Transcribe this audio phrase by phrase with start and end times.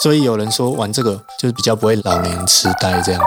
[0.00, 3.22] 所以有人说玩这个就是比较不会老年痴呆这样。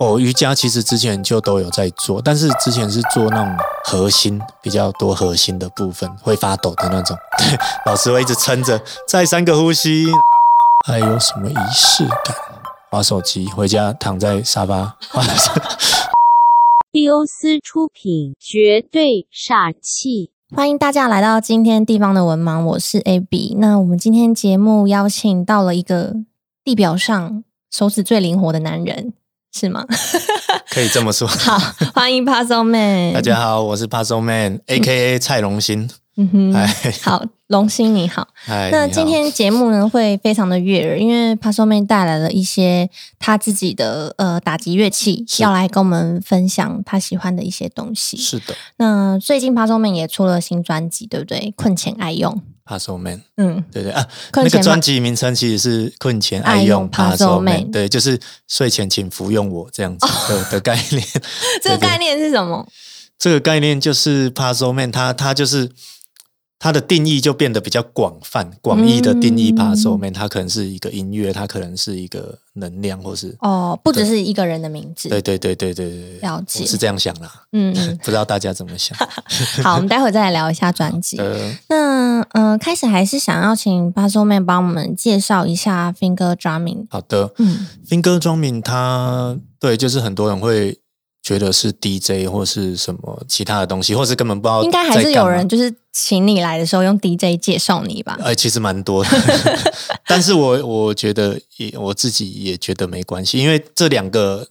[0.00, 7.16] 哦，瑜伽其实之前就都有在做，但是之前是做那种核心比较多核心的部分，会发抖的那种。
[7.38, 7.56] 对，
[7.86, 10.06] 老师会一直撑着，再三个呼吸。
[10.84, 12.36] 还有什么仪式感？
[12.90, 14.96] 玩手机，回家躺在沙发。
[16.90, 20.30] 蒂欧斯出品，绝对煞气。
[20.52, 23.56] 欢迎大家来到今天地方的文盲，我是 AB。
[23.58, 26.14] 那我们今天节目邀请到了一个
[26.62, 29.14] 地表上手指最灵活的男人。
[29.52, 29.86] 是吗？
[30.70, 31.26] 可以这么说。
[31.26, 31.58] 好，
[31.94, 33.14] 欢迎 Puzzle Man。
[33.14, 35.88] 大家好，我是 Puzzle Man，A K A 蔡荣兴。
[36.16, 36.68] 嗯哼，
[37.02, 38.28] 好，龙心你好。
[38.46, 48.16] 那今天节目呢会非常的悦耳，因为 Puzzle Man 带来了一些他自己的呃打击乐器，要来跟我们分享他喜欢的一些东西。
[48.16, 48.54] 是的。
[48.76, 51.52] 那最近 Puzzle Man 也出了新专辑，对不对？
[51.56, 52.40] 困前爱用。
[52.64, 58.18] Puzzle Man，嗯，对对啊，那个专辑名称其实是“困前爱用 Puzzle Man”，对，就是
[58.48, 61.04] 睡前请服用我这样子的的概念。
[61.60, 62.66] 这个概念是什么？
[63.18, 65.72] 这个概念就是 Puzzle Man，它它就是。
[66.64, 75.10] 它的定义就变得比较广泛，广义的定义 Puzzle Man，它可能是一个音乐，它可能是一个能量，或是哦，不只是一个人的名字。
[75.10, 77.30] 对对对对对对，了解是这样想啦。
[77.52, 78.96] 嗯， 不知道大家怎么想。
[79.62, 81.20] 好，我们待会再来聊一下专辑。
[81.68, 86.86] 那嗯，开始还是想要请 Puzzle Man 帮我们介绍一下 Finger Drumming。
[86.88, 90.78] 好的，嗯，Finger Drumming，它对，就是很多人会。
[91.26, 94.62] 觉得是 DJ 或是什么其他的东西，或是根本不知道。
[94.62, 98.18] 应该还是有人就是请你来的时候用 DJ 介绍你吧？
[98.20, 99.10] 哎，其实蛮多的，
[100.08, 104.48] 但是我我觉得也我自己也觉得没关系，因为这两个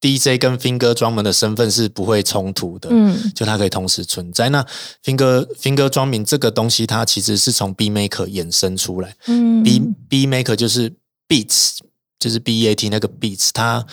[0.00, 4.48] DJ 跟 Finger Drum 的身份是不会冲突的，嗯，就它可以同时存在。
[4.48, 4.66] 那
[5.04, 10.90] Finger Finger Drum 这个东西，它其实是从 B Maker 衍生出来，嗯，B B Maker 就是
[11.28, 11.78] Beats，
[12.18, 13.86] 就是 B A T 那个 Beats，它。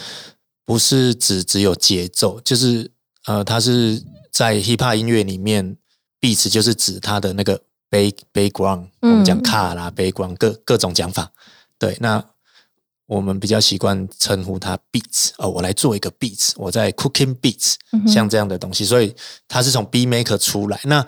[0.63, 2.89] 不是只只有节奏，就是
[3.25, 5.75] 呃，它是在 hip hop 音乐里面
[6.21, 11.31] ，beats 就是指它的那个 back background，我们讲卡啦，background 各各种讲法。
[11.77, 12.23] 对，那
[13.07, 15.31] 我们比较习惯称呼它 beats。
[15.37, 17.75] 哦，我来做一个 beats，我在 cooking beats，
[18.07, 19.13] 像这样的东西，所以
[19.47, 20.79] 它是从 B maker 出来。
[20.83, 21.05] 那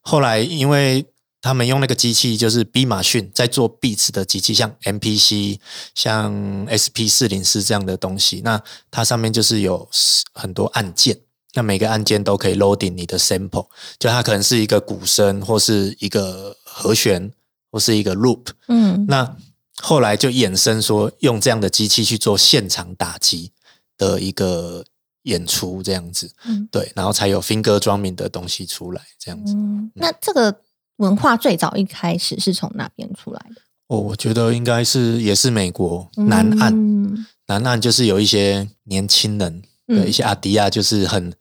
[0.00, 1.06] 后来因为
[1.40, 5.58] 他们用那个机器，就是 B 马逊在做 beats 的机器，像 MPC、
[5.94, 6.32] 像
[6.72, 8.40] SP 四零四这样的东西。
[8.42, 8.60] 那
[8.90, 9.86] 它上面就是有
[10.32, 11.20] 很多按键，
[11.54, 13.66] 那每个按键都可以 loading 你的 sample，
[13.98, 17.32] 就它可能是一个鼓声，或是一个和弦，
[17.70, 18.48] 或是一个 loop。
[18.68, 19.36] 嗯，那
[19.80, 23.52] 后来就衍生说，用这样的机器去做现场打击
[23.96, 24.84] 的一个
[25.22, 26.32] 演出，这样子。
[26.44, 29.54] 嗯，对，然后才有 finger drumming 的东西出来，这样子。
[29.54, 30.60] 嗯，那这个。
[30.98, 33.60] 文化最早一开始是从哪边出来的？
[33.88, 41.32] 哦，我觉得应该是也是美国南岸，南岸就是有一些年轻人的一些阿迪亚，就是很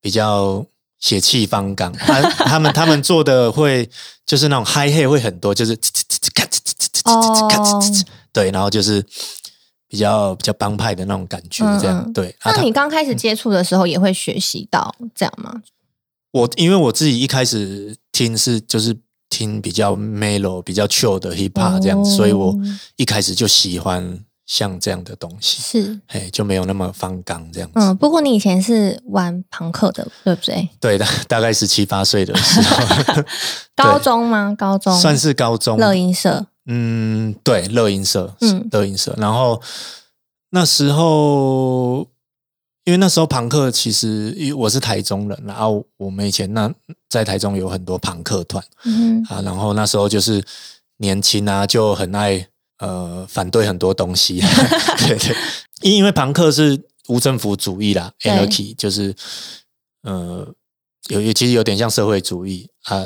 [0.00, 0.64] 比较
[0.98, 3.88] 血气方刚，他他们他们做的会
[4.24, 5.76] 就是那种嗨嘿会很多，就是
[8.32, 9.04] 对，然后就是
[9.88, 12.34] 比较比较帮派的那种感觉，这样对。
[12.44, 15.62] 那你刚开始接触的时候也会学习到这样吗？
[16.30, 18.96] 我因为我自己一开始听是就是
[19.28, 22.56] 听比较 mellow、比较 chill 的 hip hop 这样，所以我
[22.96, 27.70] 一开始就喜欢像这样的东西，是，哎，就没有那么方刚这样。
[27.72, 30.68] 嗯，不过你以前是玩朋克的，对不对？
[30.78, 33.22] 对的，大概十七八岁的时候，
[33.74, 34.54] 高中吗？
[34.58, 36.46] 高中算是高中，乐音社。
[36.66, 39.14] 嗯，对，乐音社，嗯，乐音社。
[39.16, 39.62] 然后
[40.50, 42.06] 那时候。
[42.84, 46.68] 因为那时候朋克其实，因为我是台中人，然后我们以前那
[47.08, 50.42] 在台中有很多朋克团，嗯啊，然后那时候就是
[50.96, 52.44] 年轻啊，就很爱
[52.82, 54.40] 呃反对很多东西，
[55.06, 55.36] 对对，
[55.82, 56.78] 因为朋克是
[57.08, 59.14] 无政府主义啦，anarchy 就是
[60.02, 60.46] 呃
[61.08, 63.04] 有其实有点像社会主义啊，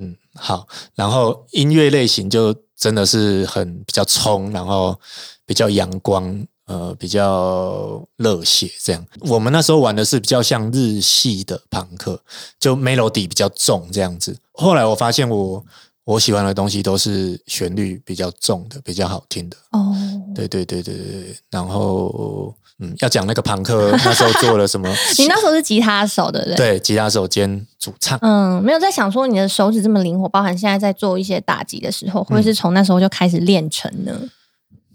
[0.00, 4.98] 嗯好，然后音乐类型就真的是很比较冲，然后
[5.44, 6.46] 比较阳光。
[6.68, 9.06] 呃，比较热血这样。
[9.20, 12.20] 我们那时候玩的是比较像日系的朋克，
[12.58, 14.36] 就 melody 比较重这样子。
[14.50, 15.64] 后来我发现，我
[16.06, 19.56] 我喜欢的东西都是旋律比较重的，比较好听的。
[19.72, 19.92] 哦，
[20.36, 21.36] 对对对对对。
[21.50, 24.88] 然后，嗯，要讲那个朋克那时候做了什么？
[25.18, 28.16] 你那时候是吉他手的人，对，吉他手兼主唱。
[28.22, 34.12] 嗯，没有在想说你的手指这么灵活，包含现在在做一些打击的时候，会不会是从那时候就开始练成呢？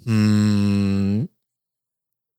[0.05, 1.27] 嗯。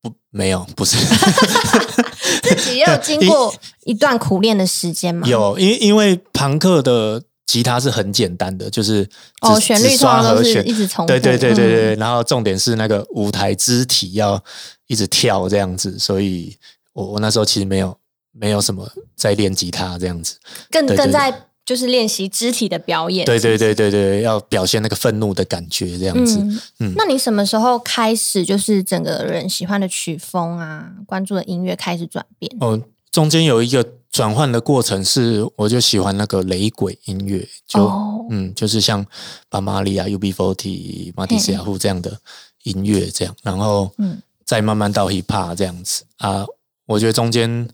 [0.01, 0.97] 不，没有，不是
[2.43, 3.53] 自己也有经过
[3.85, 5.25] 一段苦练的时间吗？
[5.27, 9.07] 有，因因为朋克的吉他是很简单的，就是
[9.41, 11.95] 哦，旋律刷和弦一直重复对对对对对。
[11.95, 14.41] 然后重点是那个舞台肢体要
[14.87, 16.55] 一直跳这样子，所以
[16.93, 17.95] 我我那时候其实没有
[18.31, 20.37] 没有什么在练吉他这样子，
[20.71, 23.25] 更更在就是练习肢体的表演。
[23.25, 26.39] 对对对对对，要表现那个愤怒的感觉这样子。
[26.79, 32.51] 嗯，那你什么时候开始就是整个人喜欢的曲风啊，关注的音乐开始转变？
[32.61, 32.81] 哦，
[33.11, 33.85] 中间有一个。
[34.13, 37.83] 转换的过程是，我就喜欢那个雷鬼音乐，就
[38.29, 39.03] 嗯，就是像
[39.49, 42.19] 巴马利亚、UB40、马蒂斯亚夫这样的
[42.61, 46.45] 音乐，这样，然后嗯，再慢慢到 hip hop 这样子啊。
[46.85, 47.67] 我觉得中间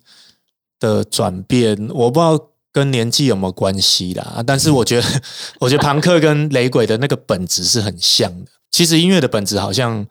[0.79, 4.41] 的转变，我不知道跟年纪有没有关系啦。
[4.47, 5.21] 但是我觉得，
[5.59, 8.51] 我觉得朋克跟雷鬼的那个本质是很像的。
[8.71, 10.07] 其实音乐的本质好像。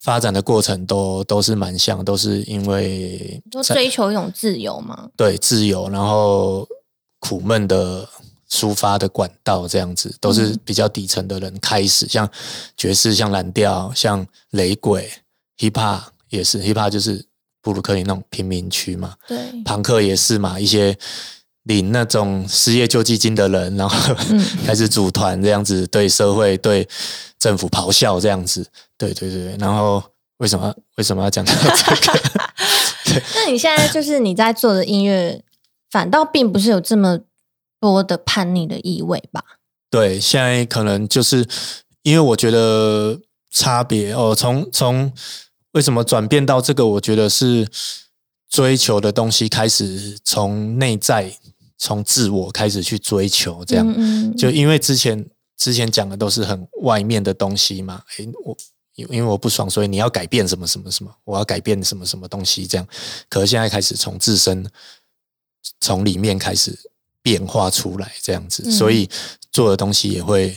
[0.00, 5.08] 发展的过程都都是蛮像，都是因为都追求一种自由嘛。
[5.16, 6.66] 对，自由，然后
[7.18, 8.08] 苦闷的
[8.48, 12.30] 抒发的管道，这样子都是比较底层的人开始，像
[12.76, 15.10] 爵士、像蓝调、像雷鬼、
[15.58, 17.24] hiphop 也是，hiphop 就是
[17.60, 19.14] 布鲁克林那种贫民区嘛。
[19.26, 20.96] 对，朋克也是嘛，一些
[21.68, 24.14] 领那种失业救济金的人，然后
[24.66, 26.86] 开始组团这样子，对社会对。
[27.38, 28.66] 政府咆哮这样子，
[28.96, 30.02] 对对对，然后
[30.38, 33.22] 为什么为什么要讲到这个？
[33.36, 35.40] 那你现在就是你在做的音乐，
[35.88, 37.20] 反倒并不是有这么
[37.78, 39.40] 多的叛逆的意味吧？
[39.88, 41.46] 对，现在可能就是
[42.02, 43.20] 因为我觉得
[43.52, 45.12] 差别哦，从从
[45.74, 47.68] 为什么转变到这个，我觉得是
[48.50, 51.32] 追求的东西开始从内在
[51.78, 55.24] 从自我开始去追求，这样就因为之前。
[55.60, 58.56] 之前讲的都是很外面的东西嘛，诶，我
[58.94, 62.86] 因因为我不爽，所以你要改变什么什么什么，我要改变什么什么东西，这样。
[63.28, 64.64] 可是现在开始从自身
[65.80, 66.78] 从里面开始
[67.22, 69.10] 变化出来，这样子，所以
[69.50, 70.56] 做的东西也会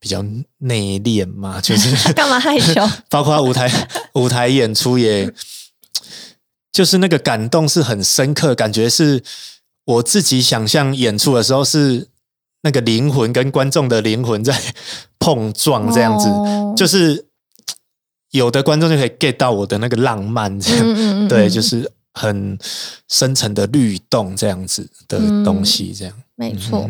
[0.00, 0.20] 比较
[0.58, 2.84] 内敛嘛，就是 干嘛害羞？
[3.08, 3.70] 包括舞台
[4.14, 5.32] 舞台演出，也
[6.72, 9.22] 就是那个感动是很深刻，感觉是
[9.94, 12.08] 我自己想象演出的时候是。
[12.62, 14.54] 那个灵魂跟观众的灵魂在
[15.18, 16.28] 碰撞，这样子，
[16.76, 17.24] 就是
[18.32, 22.58] 有的观众就可以 get 到我的那个浪漫，这样，对，就是很
[23.08, 26.86] 深层的律动这样子的东西，这样，没错。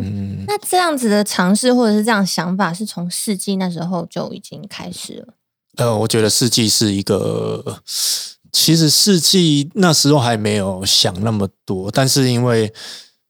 [0.49, 5.35] 那这样子的尝试或者是这样想法，是从世纪那时候就已经开始了。
[5.77, 7.81] 呃，我觉得世纪是一个，
[8.53, 12.73] 其实世纪那时候还没有想那么多，但是因为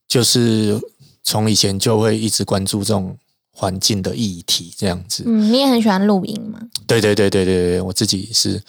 [0.09, 0.81] 就是。
[1.23, 3.17] 从以前就会一直关注这种
[3.53, 5.23] 环境的议题，这样子。
[5.27, 6.59] 嗯，你也很喜欢露营吗？
[6.87, 8.61] 对对对对对对，我自己是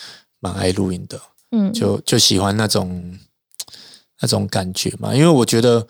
[0.42, 1.20] 蛮爱露营的。
[1.52, 3.18] 嗯，就就喜欢那种
[4.20, 5.88] 那种感觉嘛，因为我觉得，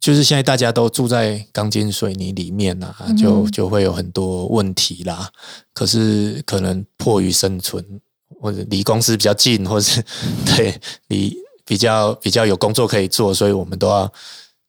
[0.00, 5.30] 就是现在大家都住在钢筋水泥里面啊，就就会有很多问题啦。
[5.72, 8.00] 可是可能迫于生存，
[8.38, 10.04] 或者离公司比较近， 或是
[10.44, 14.12] 对离比较比较有工作可以做，所以我们都要。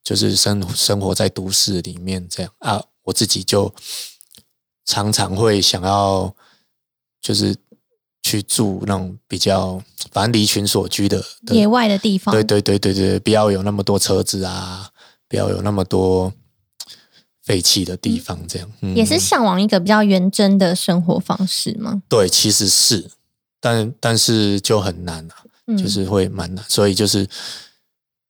[0.03, 3.71] 就是生生活在都市里面这样啊，我自己就
[4.83, 6.33] 常常会想要，
[7.21, 7.55] 就是
[8.23, 9.79] 去住那种比较
[10.11, 12.33] 反正离群所居的野外的地方。
[12.33, 14.89] 对对对对对，不要有那么多车子啊，
[15.29, 16.33] 不要有那么多
[17.43, 22.01] 废弃的地方，这样也是向往一个比较原真的生活方式吗？
[22.09, 23.11] 对，其实是，
[23.61, 25.35] 但但是就很难啊，
[25.77, 27.25] 就是会蛮难，所以就是。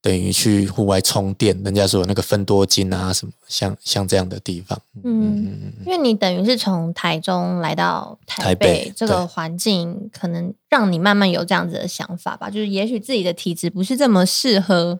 [0.03, 4.82] 等于去户外充电，人家说那个分多金啊，什么像像这样的地方。
[5.03, 12.50] 嗯，因为你等于是从台中来到台北，这个环境可能让你慢慢有这样子的想法吧。
[12.50, 15.00] 就是也许自己的体质不是这么适合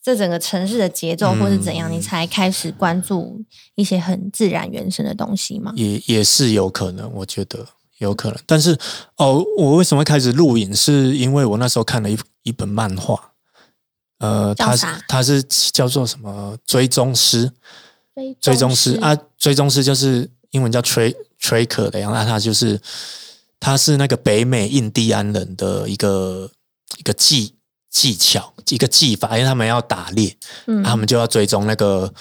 [0.00, 5.72] 这整个城市的节奏，或是怎样，你才开始关注一些很自然原生的东西吗？
[5.74, 7.66] 也也是有可能，我觉得
[8.02, 8.38] 有可能。
[8.46, 8.78] 但是
[9.16, 10.74] 哦，我为什么开始录影？
[10.74, 13.32] 是因为我那时候看了一一本漫画。
[14.18, 15.42] 呃，他是他是
[15.72, 17.50] 叫做什么追踪师？
[18.40, 22.78] 追踪师啊，追踪师就是英文叫 tra tracker 的样，那他就是
[23.58, 26.50] 他是那个北美印第安人的一个
[26.98, 27.54] 一个技
[27.90, 32.12] 技巧，一个技法，因为他们要打猎，嗯，他们就要追踪那个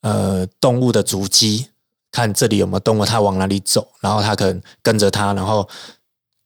[0.00, 1.66] 呃动物的足迹，
[2.12, 5.68] 看这里有没有动物，它往哪里走，然后它可能跟着它，然后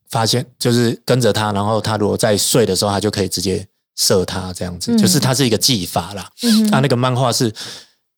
[0.08, 3.68] 发现就是跟着它，然后它如果在睡的时候，它就可以直接。
[3.98, 6.30] 射它这样子，就是它是一个技法啦。
[6.70, 7.50] 他那个漫画是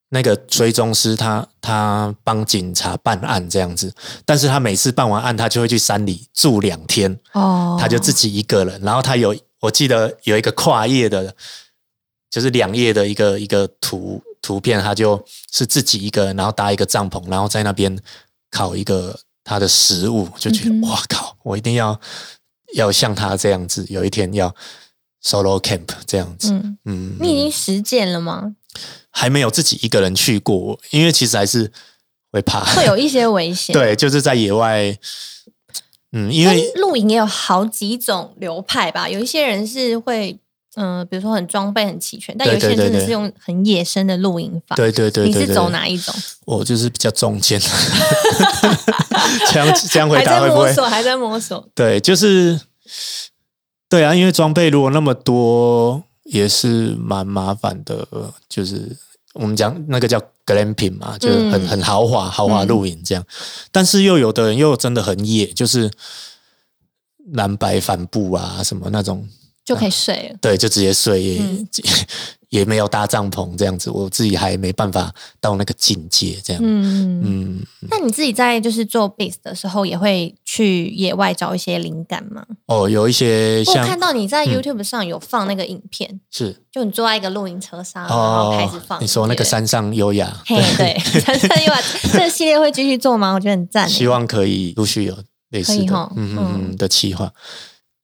[0.09, 3.95] 那个追踪师，他他帮警察办案这样子，
[4.27, 7.17] 但是他每次办完案，他就会去山里住两天。
[7.33, 11.33] 哦，他就自己一个人，然后他有我记得有一个跨页的，
[12.29, 17.99] 就是两页的一个一个图图片，他就是自己一个人，然后搭一个帐篷，然后在那边
[18.51, 22.01] 烤一个他的食物，就觉得哇靠，我一定要
[22.75, 24.55] 要像他这样子，有一天要
[25.23, 26.53] solo camp 这样子。
[26.53, 28.55] 嗯嗯，你已经实践了吗？
[29.11, 31.73] 还没有自己一个人去过，因为其实还是
[32.31, 33.73] 会怕，会有一些危险。
[33.77, 34.97] 对，就是在野外。
[36.13, 40.39] 嗯，因为露营也有好几种流派吧，有一些人是会，
[40.75, 44.77] 嗯，比如说很装备很齐全，但有些人真的是用很野生的露营法。
[44.77, 46.15] 对对对，你是走哪一种？
[46.45, 47.61] 我就是比较中间，
[49.53, 50.67] 这样 这样回答会不会？
[50.67, 51.69] 还在摸索，还在摸索。
[51.75, 52.61] 对，就是
[53.89, 58.07] 对啊，因为装备如果那么多，也是蛮麻烦的，
[58.49, 58.97] 就是。
[59.35, 63.25] 我们讲那个叫 glamping 嘛，就是很很豪华豪华露营这样，
[63.71, 65.89] 但是又有的人又真的很野，就是
[67.35, 69.29] 蓝白帆布啊什么那种
[69.69, 71.39] 就可以睡了，对，就直接睡。
[72.49, 76.63] 也没有搭帐篷这样子，我自己还没办法到那个境界这样。
[76.65, 77.67] 嗯嗯。
[77.91, 82.43] 那你自己在就是做 base 的时候，也会去野外找一些灵感吗？
[82.65, 83.63] 哦，有一些。
[83.67, 88.99] 我看到你在 YouTube 上有放那个影片，是就你坐在一个露营车上，然后开始放。
[89.03, 91.79] 你说那个山上优雅，嘿，对， 山上优雅
[92.15, 93.35] 这个系列会继续做吗？
[93.35, 93.87] 我觉得很赞。
[93.87, 95.15] 希望可以陆续有
[95.51, 97.31] 类似的，嗯嗯的企划。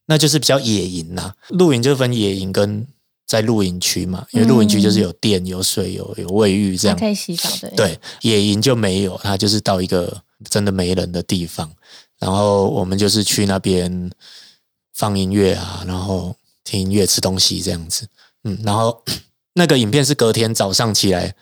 [0.06, 2.86] 那就是比较野营呐，露营就分野营跟。
[3.26, 7.70] 在露营区嘛，因为露营区就是有电、有水、有有卫浴这样，可以洗澡的。
[7.70, 11.72] 对，野营就没有，它就是到一个真的没人的地方，
[12.18, 14.10] 然后我们就是去那边
[14.92, 18.06] 放音乐啊，然后听音乐、吃东西这样子。
[18.44, 19.02] 嗯，然后
[19.54, 21.34] 那个影片是隔天早上起来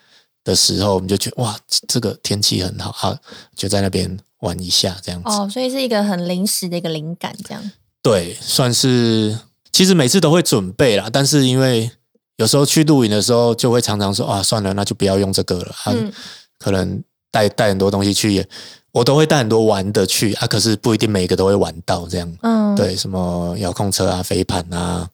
[0.44, 3.18] 的时候，我们就觉得哇，这个天气很好，好
[3.56, 5.28] 就在那边玩一下这样子。
[5.28, 7.72] 哦，所以是一个很临时的一个灵感，这样。
[8.02, 9.38] 对，算是。
[9.70, 11.90] 其实每次都会准备啦，但是因为
[12.36, 15.74] 有时候去露营的时候，就会常常说啊，算了，那就不要用这个了。
[15.86, 16.12] 嗯，
[16.58, 18.46] 可能带带很多东西去，
[18.90, 20.46] 我都会带很多玩的去啊。
[20.46, 22.36] 可是不一定每个都会玩到这样。
[22.42, 25.08] 嗯，对，什么遥控车啊、飞盘啊、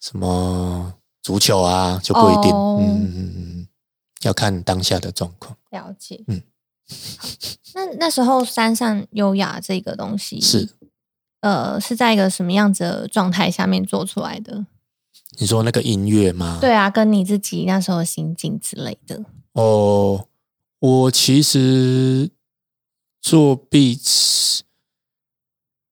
[0.00, 2.50] 什么足球啊，就不一定。
[2.52, 3.68] 嗯，
[4.22, 5.56] 要看当下的状况。
[5.70, 6.24] 了解。
[6.26, 6.42] 嗯，
[7.72, 10.70] 那那时候山上优雅这个东西是。
[11.40, 14.66] 呃，是在一个什么样子的状态下面做出来的？
[15.38, 16.58] 你说那个音乐吗？
[16.60, 19.22] 对啊，跟你自己那时候心境之类的。
[19.52, 20.26] 哦，
[20.78, 22.30] 我其实
[23.20, 24.60] 做 beats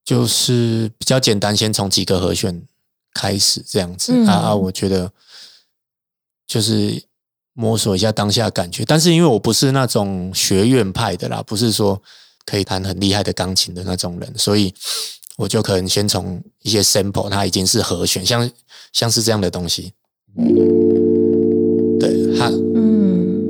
[0.02, 2.66] 就是比较简单，先从几个和弦
[3.12, 4.54] 开始这样子啊啊。
[4.54, 5.12] 我觉得
[6.46, 7.04] 就是
[7.52, 12.02] 摸索一下当下感觉，但是因为我不是那种学院派的啦，不是说
[12.46, 14.74] 可以弹很厉害的钢琴的那种人，所以。
[15.36, 18.48] 我就可能先从一些 sample，它已经是和弦，像
[18.92, 19.92] 像是这样的东西，
[21.98, 23.42] 对它，嗯，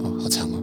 [0.00, 0.62] 哦，好长哦，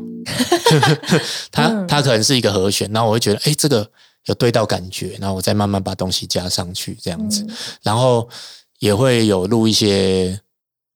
[1.52, 3.90] 它它可能是一个和弦，然后我会觉得，哎，这个
[4.26, 7.44] 有对到感觉，然后我再慢慢把东西加上去，这样子，
[7.82, 8.30] 然后
[8.78, 10.42] 也会有录一些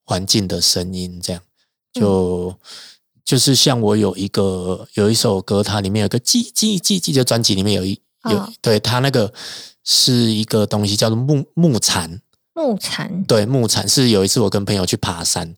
[0.04, 1.42] 环境的声音，这样
[1.92, 2.54] 就
[3.24, 8.00] 就是像我有一个有一首歌，它里面有个记记记记，的专辑里面有一。
[8.30, 9.32] 有对它那个
[9.84, 12.20] 是一个东西叫做木木蝉，
[12.54, 13.24] 木蝉。
[13.24, 15.54] 对木蝉是有一次我跟朋友去爬山，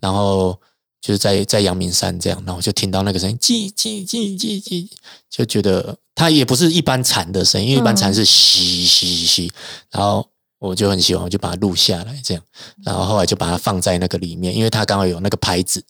[0.00, 0.58] 然后
[1.00, 4.88] 就是在在阳明山这样，然后就听到那个声音，叽叽叽叽叽，
[5.28, 9.52] 就觉得它也不是一般蝉的声音，因为一般蝉是嘻嘻嘻，
[9.90, 10.26] 然后
[10.58, 12.42] 我就很喜欢，我就把它录下来这样，
[12.84, 15.84] 然后后来就把它放在那个里面，因为它刚好有那个拍子，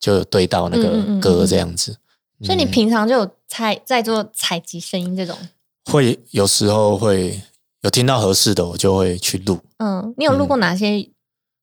[0.00, 1.96] 就有对到那个歌这样子。
[2.42, 5.38] 所以你平常就有采在做采集声音这种。
[5.86, 7.40] 会有时候会
[7.82, 9.60] 有听到合适的，我就会去录。
[9.78, 11.08] 嗯，你有录过哪些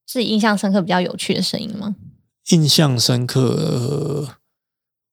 [0.07, 1.95] 是印象深刻、比较有趣的声音吗？
[2.49, 4.37] 印象深刻，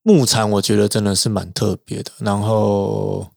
[0.02, 2.12] 木蝉我觉得真的是蛮特别的。
[2.18, 3.28] 然后，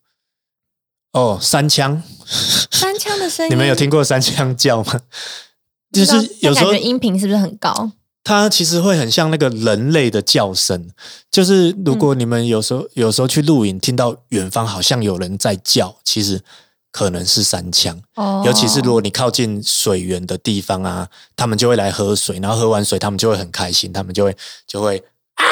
[1.12, 5.02] 哦，三枪，三枪的声音， 你们有听过三枪叫吗？
[5.94, 7.92] 就是有时候音频是不是很高？
[8.24, 10.90] 它其实会很像那个人类的叫声，
[11.30, 16.42] 就是如果你们有时候有时候去露营，听到远方好像有人在叫，其实
[16.90, 18.02] 可能是山枪。
[18.16, 25.04] 哦，尤其是如果你靠近水源的地方啊，他们就会来喝水，然后喝完水，他们就会很开心，他们就会就会
[25.36, 25.44] 啊，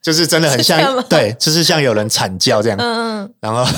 [0.00, 2.78] 就是真的很像，对，就是像有人惨叫这样。
[2.78, 3.34] 嗯嗯。
[3.40, 3.68] 然后，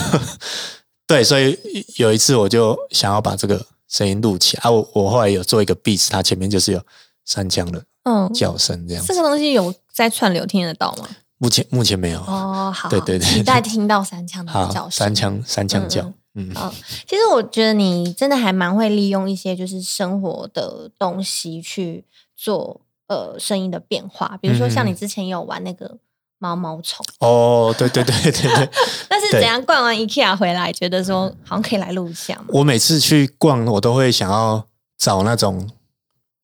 [1.08, 1.58] 对，所以
[1.96, 6.82] 有一次我就想要把这个声音录起来啊，我我后来有做一个 beat，它前面就是有。
[7.24, 8.32] 三枪的嗯。
[8.32, 11.08] 叫声这样，这个东西有在串流听得到吗？
[11.38, 12.20] 目前目前没有。
[12.20, 16.72] 哦，好，对对对，期待听到三枪的叫声，三枪三枪叫，嗯，好，
[17.06, 22.04] 其实我觉得你真的还蛮会利用一些就是生活的东西去
[22.36, 25.98] 做呃声音的变化，比如说像你之前有玩那个
[26.38, 27.04] 毛毛虫。
[27.18, 28.70] 哦，对对对对对。
[29.10, 32.40] 但是怎样逛完 IKEA 回来，觉得说好像可以来录一下。
[32.48, 34.64] 我每次去逛，我都会想要
[34.96, 35.68] 找那种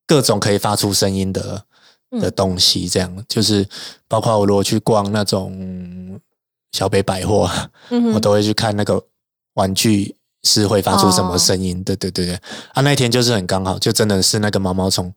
[0.09, 1.63] 各种可以发出声音的
[2.19, 3.65] 的东西，这样就是
[4.09, 6.19] 包括我如果去逛那种
[6.71, 7.49] 小北百货，
[8.13, 9.01] 我都会去看那个
[9.53, 10.15] 玩具。
[10.45, 11.83] 是会发出什么声音？
[11.83, 12.35] 对对对对，
[12.71, 15.13] 啊，那一天就是很刚好，就真的是那个毛毛虫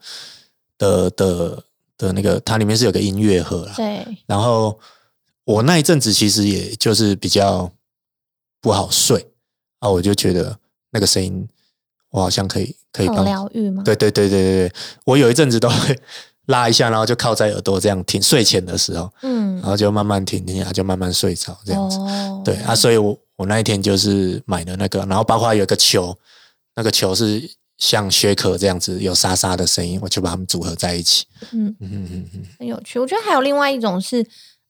[0.77, 1.63] 的的
[1.97, 3.73] 的那个，它里面是有个音乐盒啦。
[3.77, 4.05] 对。
[4.27, 4.77] 然后
[5.45, 7.71] 我那一阵子其实也就是比较
[8.61, 9.25] 不好睡
[9.79, 10.59] 啊，我就觉得
[10.91, 11.49] 那个声音
[12.13, 13.83] 我好像可以可以帮疗愈吗？
[13.85, 14.73] 对对对对对对，
[15.05, 15.99] 我有一阵子都会
[16.47, 21.99] 拉一下，然后就靠在耳朵这样听，睡前的时候，嗯，然后就慢慢听听，然后就慢慢睡着这样子。
[21.99, 22.41] 哦。
[22.45, 23.19] 对啊，所以我。
[23.37, 26.17] 我那一天就是买了那个，然后包括有一个球，
[26.77, 27.43] 那个球是
[27.77, 31.25] 像雪壳这样子有沙沙的声音，我就把它们组合在一起。
[31.51, 33.01] 嗯嗯嗯嗯，很有趣。
[33.01, 34.25] 我觉得还有另外一种是，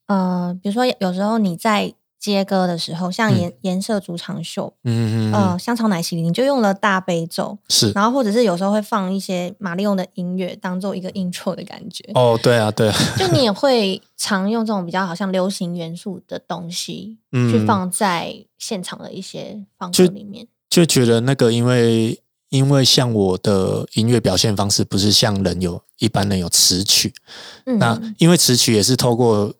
[0.07, 1.93] 呃，比如说有时候你在
[2.31, 12.03] 接歌的时候，像颜颜色主场秀，嗯嗯呃，香草奶昔你就用了大悲咒，是，然后或者是有时候会放一些马里奥的音乐，当做一个 intro 的感觉。
[12.13, 17.51] 哦，对啊，对，啊， 就你也会常用这种比较好像流行元素的东西，嗯。
[17.51, 18.45] 去放在。
[18.59, 27.13] 现场的一些方式里面，就觉得那个，因为因为像我的音乐表现方式，不是像人有一般人有词曲，
[27.65, 29.53] 那因为词曲也是透过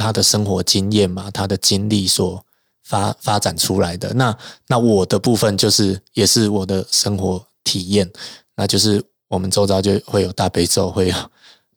[0.00, 2.44] 他的生活经验嘛，他的经历所
[2.82, 4.12] 发发展出来的。
[4.14, 8.10] 那那我的部分就是也是我的生活体验，
[8.56, 11.14] 那就是我们周遭就会有大悲咒，会有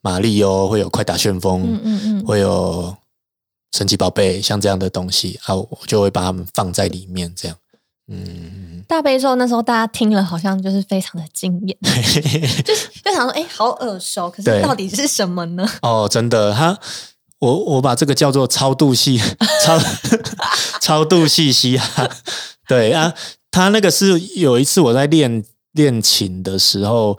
[0.01, 2.95] 玛丽哦， 会有快打旋风，嗯嗯嗯，会有。
[3.75, 7.57] 神奇宝贝像这样的东西啊，我就会把它们放在里面，这样。
[8.07, 15.67] 嗯，大悲咒那时候大家听了好像就是非常的惊艳， 就是就想说，哎，好耳熟，可是到底是什么呢？
[15.81, 16.77] 哦，真的，他
[17.43, 19.19] 我我把这个叫做超度系
[19.65, 19.79] 超
[20.79, 22.09] 超度系嘻哈。
[22.67, 23.13] 对啊，
[23.51, 27.17] 他那个是有一次我在练练琴的时候，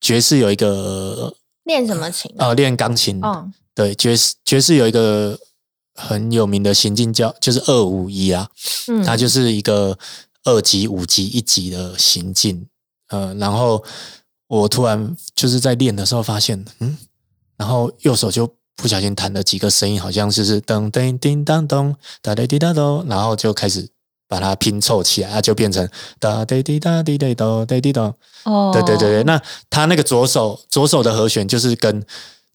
[0.00, 1.34] 爵士有一个
[1.64, 2.34] 练什么琴？
[2.38, 3.20] 哦，练钢琴。
[3.22, 5.38] 嗯，对，爵士爵士有一个。
[5.96, 8.48] 很有名的行进叫就是二五一啊，
[8.88, 9.98] 嗯，它就是一个
[10.44, 12.66] 二级、五级、一级的行进，
[13.08, 13.84] 呃，然后
[14.46, 16.96] 我突然就是在练的时候发现，嗯，
[17.58, 23.88] 然后右手就不小心弹了几个声音，好像就是噔噔叮当咚哒滴滴哒咚，然后就开始
[24.28, 25.88] 把它拼凑起来，它就变成
[26.18, 28.14] 哒滴滴哒滴滴咚滴滴咚。
[28.44, 32.04] 哦，对对对对，那他那个左手左手的和弦就是跟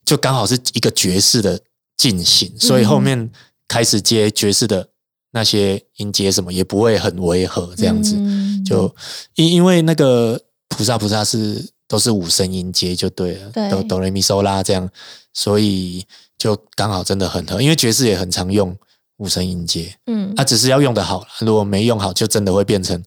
[0.03, 1.59] 就刚好是一个爵士的。
[1.97, 3.31] 进行，所以后面
[3.69, 4.85] 开始接爵士的
[5.31, 8.17] 那些音阶什么也不会很违和，这样子
[8.65, 8.93] 就
[9.35, 14.89] 因因为那个菩萨菩萨是都是五声音阶就对了，哆哆来咪嗦拉这样，
[15.33, 16.05] 所以
[16.37, 18.77] 就刚好真的很合，因为爵士也很常用
[19.17, 23.03] 五声音阶，嗯，它只是要用的好，如果没用好，就真的会变成。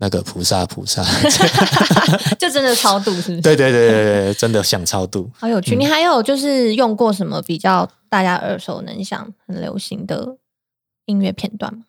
[0.00, 1.04] 那个菩萨菩萨，
[2.38, 3.40] 就真的超度是？
[3.40, 5.74] 对对对对对，真的想超度，好有趣。
[5.74, 10.36] 你还有就是用过什么比较大家耳熟能详、很流行的
[11.06, 11.80] 音乐片段吗？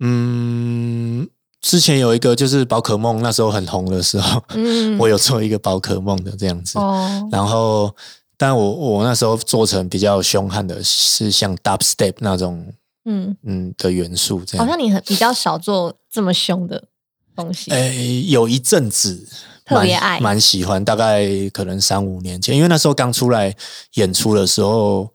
[0.00, 1.28] 嗯，
[1.60, 6.78] 之前有一个就是宝可梦那时候很红的时候，嗯， 我有做一个宝可梦的这样子。
[6.78, 7.94] 哦，然后，
[8.36, 12.64] 但我我那时候做成比较凶悍的，是像 dubstep 那种，
[13.06, 14.64] 嗯嗯的元素这样。
[14.66, 16.84] 好像你很比较少做这么凶的。
[17.36, 19.24] 东西诶，有一阵子
[19.64, 20.84] 特别爱，蛮喜欢。
[20.84, 23.54] 大概可能三五年前，因为那时候刚出来
[23.94, 25.08] 演出的时候，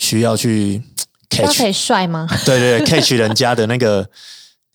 [0.00, 0.82] 需要去
[1.30, 2.26] catch，可以帅吗？
[2.44, 4.08] 对对，catch 人家的那个。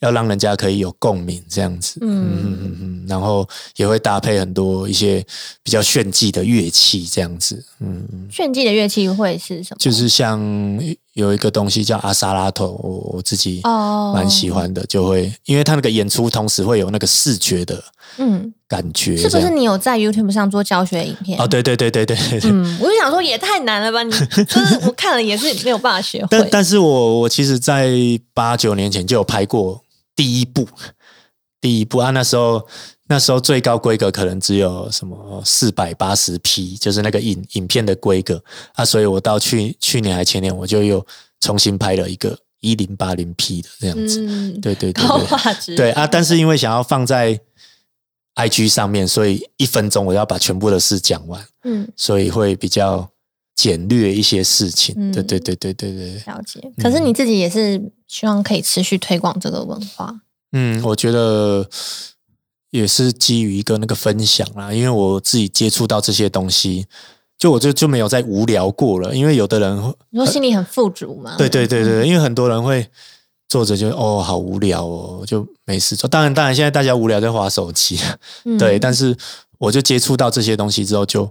[0.03, 5.25] 要让人家可以有共鸣，这样子，嗯嗯嗯，然后也会搭配很多一些
[5.63, 9.77] 比较炫技的乐器，这样子，嗯，炫技的乐器会是什么？
[9.79, 10.37] 就是像
[11.13, 17.81] 有一个东西叫阿萨拉头，我我自己哦蛮喜欢的，就会因为他那个演出同时会有那个视觉的
[18.17, 21.39] 嗯感觉，是不是你有在 YouTube 上做教学影片？
[21.39, 24.11] 哦，对对对对对，嗯，我就想说也太难了吧，你
[24.43, 26.27] 就是我看了也是没有办法学会。
[26.29, 27.89] 但但是我我其实，在
[28.33, 29.82] 八九年前就有拍过。
[30.15, 30.67] 第一步，
[31.59, 32.11] 第一步啊！
[32.11, 32.67] 那时候，
[33.07, 38.85] 那时候最高规格可能只有什么四百八十 P，就是那个影影片的规格啊。
[38.85, 41.05] 所以我到去去年还前年，我就又
[41.39, 44.19] 重新拍了一个一零八零 P 的这样子。
[44.61, 45.03] 对对对
[45.65, 46.05] 对，对啊！
[46.05, 47.39] 但是因为想要放在
[48.35, 51.45] IG 上面，所以一分钟我要把全部的事讲完。
[51.63, 53.09] 嗯，所以会比较
[53.55, 55.11] 简略一些事情。
[55.11, 56.59] 对对对对对对，了解。
[56.81, 57.91] 可是你自己也是。
[58.05, 60.21] 希望可以持续推广这个文化。
[60.51, 61.67] 嗯，我觉得
[62.69, 66.85] 也是基于一个那个分享啦，因为我自己接触到这些东西，
[67.39, 71.35] 就我就就没有再无聊过了，因为有的人你说心里很富足嘛？
[71.39, 72.87] 对对对对，因为很多人会
[73.49, 76.07] 坐着就哦好无聊哦，就没事做。
[76.07, 77.97] 当然当然，现在大家无聊在划手机，
[78.59, 78.77] 对。
[78.77, 79.17] 但是
[79.57, 81.27] 我就接触到这些东西之后，就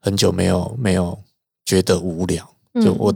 [0.00, 1.18] 很久没有没有
[1.64, 2.48] 觉得无聊，
[2.82, 3.14] 就我。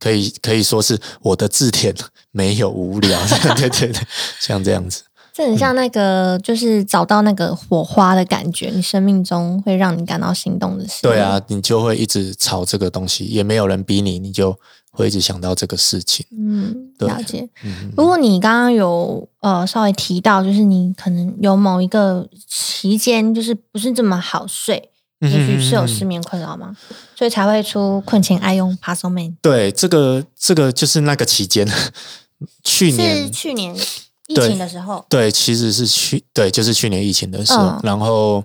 [0.00, 1.92] 可以可以说是我的字典
[2.30, 3.18] 没有无聊，
[3.56, 4.00] 对对对，
[4.38, 5.02] 像这样子，
[5.34, 11.02] 这很像那个就是找到那个火花的感觉，你生命中会让你感到心动的事。
[11.02, 14.56] 对啊，你就会一直朝这个东西，也没有人逼你，你就
[14.92, 16.24] 会一直想到这个事情。
[16.30, 17.48] 嗯，了解。
[17.96, 24.92] 如果你刚刚有呃稍微提到，就是你可能有某一个期间，就是不是这么好睡。
[25.20, 26.76] 也许是有失眠困扰吗？
[27.16, 31.68] 所以才会出困前爱用 p a s o m a n 对，这个这个就是那个期间，
[32.62, 33.74] 去年是去年
[34.28, 35.04] 疫情的时候。
[35.08, 37.80] 对，其实是去对，就是去年疫情的时候。
[37.82, 38.44] 然后，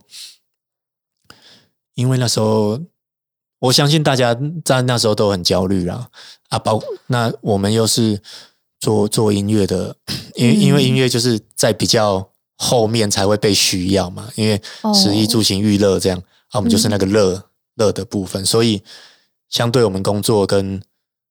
[1.93, 2.79] 因为那时候，
[3.59, 6.07] 我相信大家在那时候都很焦虑啦。
[6.49, 8.19] 啊，包那我们又是
[8.79, 9.95] 做做音乐的，
[10.33, 14.59] 因为因为音乐就是在比较后面才会被需要嘛，因为
[14.95, 16.19] 食衣住行娱乐这样。
[16.53, 17.43] 那我们就是那个乐
[17.75, 18.81] 乐的部分，所以
[19.49, 20.81] 相对我们工作跟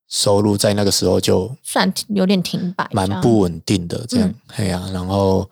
[0.09, 4.35] 收入在那个时候就算有点停摆，蛮不稳定的这样。
[4.57, 5.49] 哎呀，然后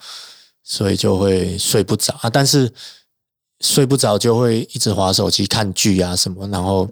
[0.62, 2.70] 所以就会睡不着啊，但是
[3.60, 6.88] 睡不着就会一直划手机看剧啊什么，然后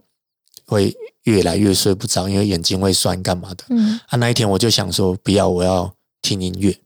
[0.67, 3.65] 会越来越睡不着，因为眼睛会酸干嘛的。
[3.71, 6.79] 嗯，啊，那一天我就想说不要，我要听音乐。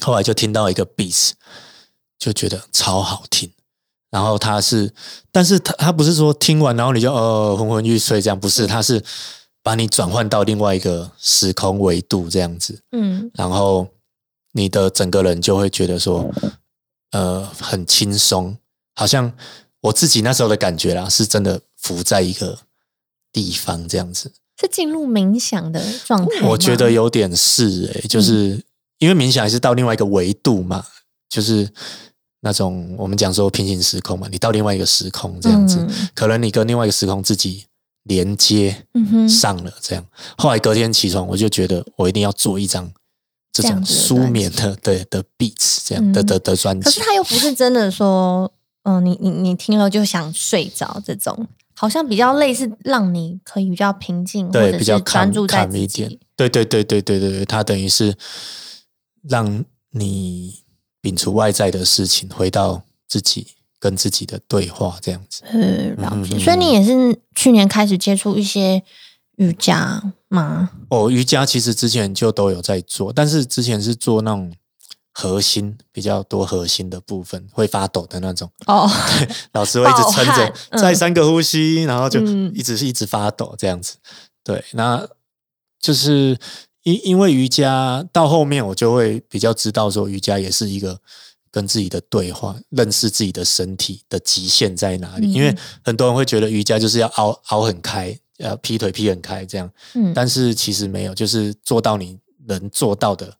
[0.00, 1.32] 后来就听到一个 beats，
[2.18, 3.50] 就觉得超好听。
[4.12, 4.92] 然后他是，
[5.30, 9.02] 但是他他不是说听完然后你就呃昏昏欲睡这样，不是，他是
[9.62, 13.88] 把你转换到另外一个时空维度这样子，嗯，然后
[14.52, 16.30] 你的整个人就会觉得说，
[17.12, 18.58] 呃，很轻松，
[18.94, 19.32] 好像
[19.80, 22.58] 我自己那时候的感觉啦，是真的浮在一个
[23.32, 28.62] 地方这样子，是进入冥想的状态，我觉得有点是诶，就是
[28.98, 30.84] 因为冥想是到另外一个维度嘛，
[31.30, 31.72] 就是。
[32.44, 37.64] 那种我们讲说平行时空嘛，你到另外一个时空这样子，可能你跟另外一个时空自己
[38.02, 38.84] 连接
[39.28, 40.04] 上了，这样。
[40.36, 42.90] 后来隔天起床，我就觉得我一定要做一张
[43.52, 46.84] 这种舒眠的对的 beats 这样的的的专辑。
[46.84, 48.52] 可是他又不是真的说，
[48.82, 56.18] 嗯，你你你听了就想睡着这种，好像比较类似让你可以比较平静，对，比较专注在一点。
[56.34, 58.16] 对对对对对对对，它等于是
[59.22, 60.61] 让你。
[61.02, 63.48] 摒除外在的事情，回到自己
[63.80, 65.42] 跟自己的对话，这样子。
[65.52, 66.38] 嗯，了解。
[66.38, 68.80] 所以你也是去年开始接触一些
[69.36, 70.70] 瑜伽吗？
[70.90, 74.54] 哦，瑜伽其实之前就都有在做，但是之前是做那种
[75.12, 78.48] 核心比较多核心的部分，会发抖的那种。
[78.66, 78.88] 哦，
[79.52, 82.20] 老师会一直 撑着，再三个呼吸，然后就
[82.54, 83.96] 一直是一直发抖这样子。
[84.44, 85.06] 对，那
[85.80, 86.38] 就是。
[86.82, 90.98] 因因为瑜伽到后面，我就会比较知道说，瑜伽也是一个
[91.50, 95.32] 跟自己的对话，认识自己的身体的极限在哪里。
[95.32, 103.32] 因为很多人会觉得瑜伽就是要凹凹很开，要劈腿劈很开这样，嗯，但是其实没有，就是做到你能做到的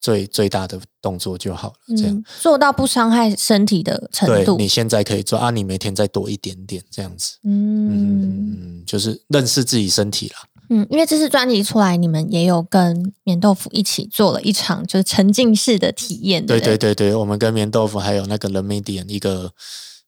[0.00, 4.56] 最最大的动作就好了，这样做到不伤害身体的程度。
[4.56, 10.34] 你现在可以做啊，你每天再多一点点这样子，嗯，就是认识自己身体了。
[10.72, 16.46] 嗯，因为这次专辑出来，你们也有跟棉豆腐一起做了一场就是沉浸式的体验。
[16.46, 19.52] 对对对对，我们跟棉豆腐还有那个 The Medium 一个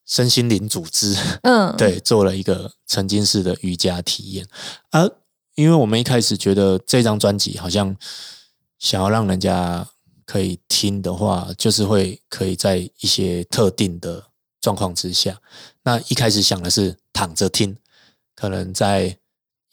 [0.05, 4.47] 身心灵组织，嗯， 对，做了一个沉浸式的瑜伽体验。
[4.91, 5.05] 啊，
[5.55, 7.93] 因为我们一开始觉得这张专辑好像
[8.79, 9.85] 想要让人家
[10.25, 14.27] 可以听的话，就是会可以在一些特定的
[14.61, 15.41] 状况之下。
[15.83, 17.75] 那一开始想的是躺着听，
[18.33, 19.17] 可能在。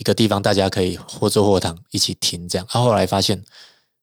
[0.01, 2.67] 一个地方，大家可以或坐或躺一起听，这样。
[2.71, 3.45] 他后来发现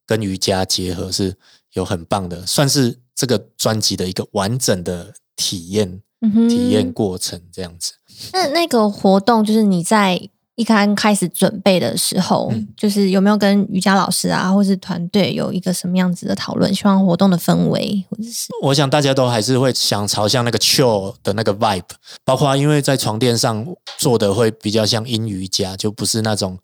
[0.05, 1.35] 跟瑜伽结合是
[1.73, 6.03] 有很棒的，算是这个专辑的一个完整的体验
[6.47, 7.93] 体验过程，这样子。
[8.31, 10.29] 那那个活动就是你在。
[10.57, 16.73] 一刚开始准备的时候，就是有没有跟瑜伽老师啊，或是团队有一个什么样子的讨论？
[16.73, 21.83] 希望活动的氛围，或者是我想大家都还是会想朝向那个 chill 的那个 vibe，
[22.25, 23.63] 包括因为在床垫上
[23.99, 26.57] 做的会比较像阴瑜伽，就不是那种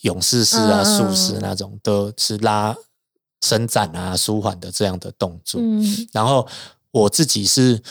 [0.00, 2.74] 勇士式啊、术式那种，都是拉
[3.42, 5.60] 伸展啊、舒缓的这样的动作。
[6.10, 6.48] 然后
[6.90, 7.82] 我自己是。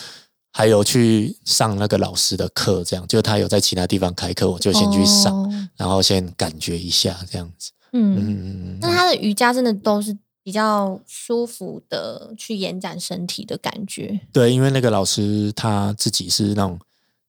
[0.58, 7.72] 还有去上那个老师的课，这样就他有在其他地方开课，我就先去上，然后先感觉一下这样子。
[7.92, 8.80] 嗯嗯嗯。
[8.80, 14.22] 那他的瑜伽真的都是比较舒服的，去延展身体的感觉。
[14.32, 16.80] 对，因为那个老师他自己是那种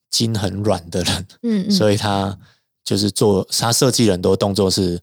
[0.08, 2.38] 筋很软的人，嗯，所以他
[2.84, 5.00] 就是做他设计很多动作是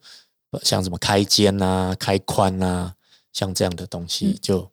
[0.61, 2.93] 像什么开肩啊、开髋啊，
[3.33, 4.71] 像这样的东西，就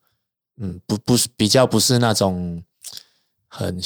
[0.58, 2.62] 嗯不不是比较不是那种
[3.50, 3.78] 很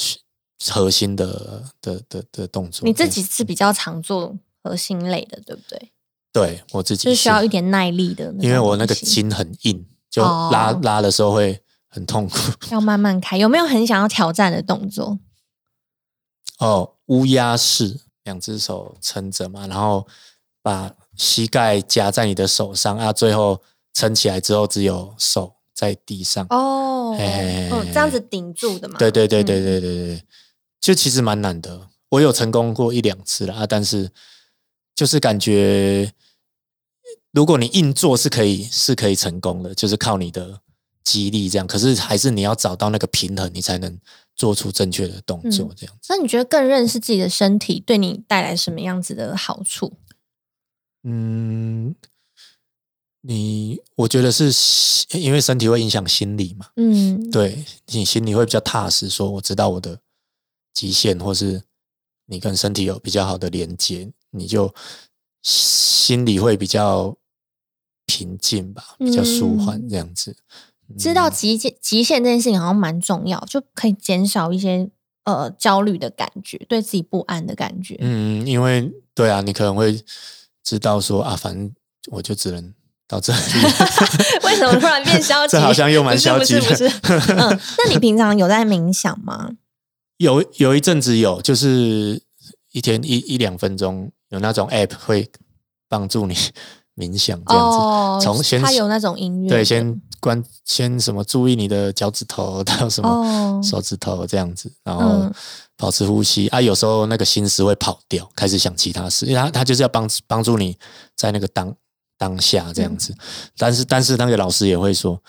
[0.71, 2.85] 核心的的的的动作。
[2.85, 5.91] 你自己是比较常做核心类的，对不对？
[6.31, 12.37] 对我自己是需要一点耐力的，因为我那个筋很硬，就拉拉的时候会很痛苦。
[12.71, 15.19] 要慢慢开，有没有很想要挑战的动作？
[16.59, 20.05] 哦，乌鸦式，两只手撑着嘛，然后
[20.61, 23.61] 把膝盖夹在你的手上啊，最后
[23.93, 26.47] 撑起来之后，只有手在地上。
[26.49, 28.97] 哦，嗯，这样子顶住的嘛。
[28.97, 30.23] 对对对对对对对，
[30.79, 31.89] 就其实蛮难的。
[32.09, 34.09] 我有成功过一两次了啊，但是
[34.95, 36.13] 就是感觉，
[37.31, 40.61] 如果你硬做是可以是可以成功的，就是靠你的
[41.03, 41.67] 肌力这样。
[41.67, 43.99] 可是还是你要找到那个平衡，你才能。
[44.37, 46.07] 做出正确的动作，这样子。
[46.09, 49.93] 那你觉得更认识自己的身体，对你带来什么样子的好处？
[51.03, 51.95] 嗯，
[53.27, 54.51] 你我觉得是
[55.17, 56.67] 因为身体会影响心理嘛。
[56.75, 59.99] 嗯，对你心里会比较踏实，说我知道我的
[60.73, 61.63] 极限，或是
[62.27, 64.73] 你跟身体有比较好的连接，你就
[65.41, 67.17] 心里会比较
[68.05, 70.35] 平静吧，比较舒缓这样子。
[70.99, 74.87] 知道极限极限这件事情好像蛮重要，就可以减少一些
[75.23, 77.97] 呃焦虑的感觉，对自己不安的感觉。
[78.01, 79.99] 嗯，因为对啊，你可能会
[80.63, 81.73] 知道说啊，反正
[82.11, 82.71] 我就只能
[83.07, 83.39] 到这里。
[84.43, 85.51] 为什么突然变消极？
[85.51, 86.61] 这好像又蛮消极的。
[87.35, 89.51] 嗯，那你平常有在冥想吗？
[90.17, 92.21] 有有一阵子有，就是
[92.71, 95.29] 一天一一两分钟，有那种 app 会
[95.89, 96.35] 帮助你。
[96.97, 97.71] 冥想这样
[98.21, 105.29] 子，从先他有那种音乐，对，先关先什么注意你的脚趾头到什么手指头这样子，然后
[105.75, 106.61] 保持呼吸啊。
[106.61, 110.77] 有时候那个心思会跑掉，开始想其他事，因为他他就是要帮帮助你
[111.17, 111.75] 在那个当
[112.17, 113.15] 当下这样子。
[113.57, 115.21] 但是但是那个老师也会说，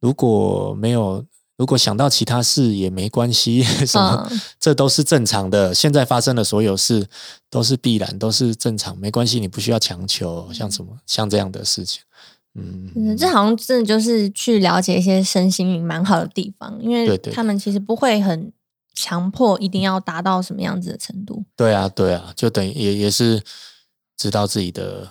[0.00, 1.24] 如果没有。
[1.58, 5.72] 如果想到其他事也没关系， 什么这都是正常的。
[5.72, 7.06] 现在发生的所有事
[7.48, 10.48] 都是必然，都是正常，没关系，你不需要强求。
[10.52, 12.02] 像什么像这样的事情，
[12.54, 18.52] 嗯，这好像真的就是去了解一些身心灵蛮好的地方，因为他们其实不会很
[18.94, 21.44] 强迫一定要达到什么样子的程度。
[21.54, 23.40] 对啊，对啊，就等于也也是
[24.16, 25.08] 知道自己的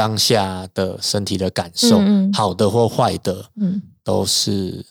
[0.00, 2.00] 当下的身体的感受，
[2.32, 4.82] 好的或坏的，嗯，都是。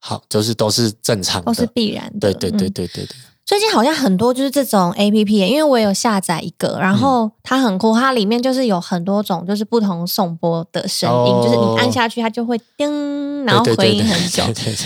[0.00, 2.32] 好，就是都是正常的，都是必然的。
[2.32, 3.16] 对对对对对对。
[3.48, 14.44] 最近好像很多就是这种 A P P，因为我有下载一个，然后它很酷，它里面就是有很多种就是不同送波的声音，就是你按下去它就会叮，然后回音很久。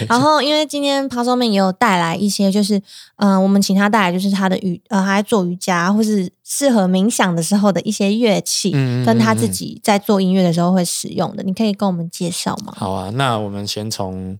[0.08, 2.80] 然后因为今天 p a s o 也有带来一些，就是
[3.16, 8.70] 嗯，我们请他带来就是他的瑜呃，他在做瑜伽或是适合冥想的时候的一些乐器，
[9.04, 12.72] 跟他自己在做音乐的时候会使用的，你可以跟我们介绍吗？
[12.76, 14.38] 好啊，那我们先从。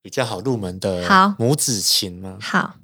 [0.00, 2.38] 比较好入门的好拇指琴吗？
[2.40, 2.76] 好，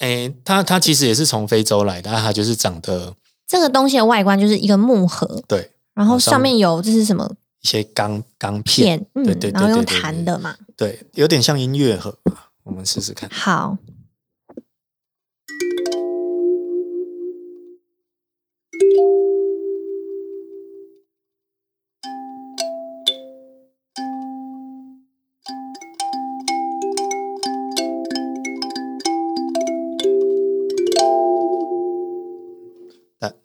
[0.00, 3.14] 哎，它它其实也是从非洲来的，它就是长得
[3.46, 7.30] 这个东西的外观就是一个木盒，对，然后上面有这是什么？
[7.62, 12.16] 一些钢钢片，对对，然后用弹的嘛，对，有点像音乐盒，
[12.64, 13.28] 我们试试看。
[13.30, 13.78] 好。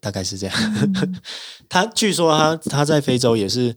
[0.06, 0.56] 大大概是这样，
[1.68, 3.76] 他据说他他在非洲也是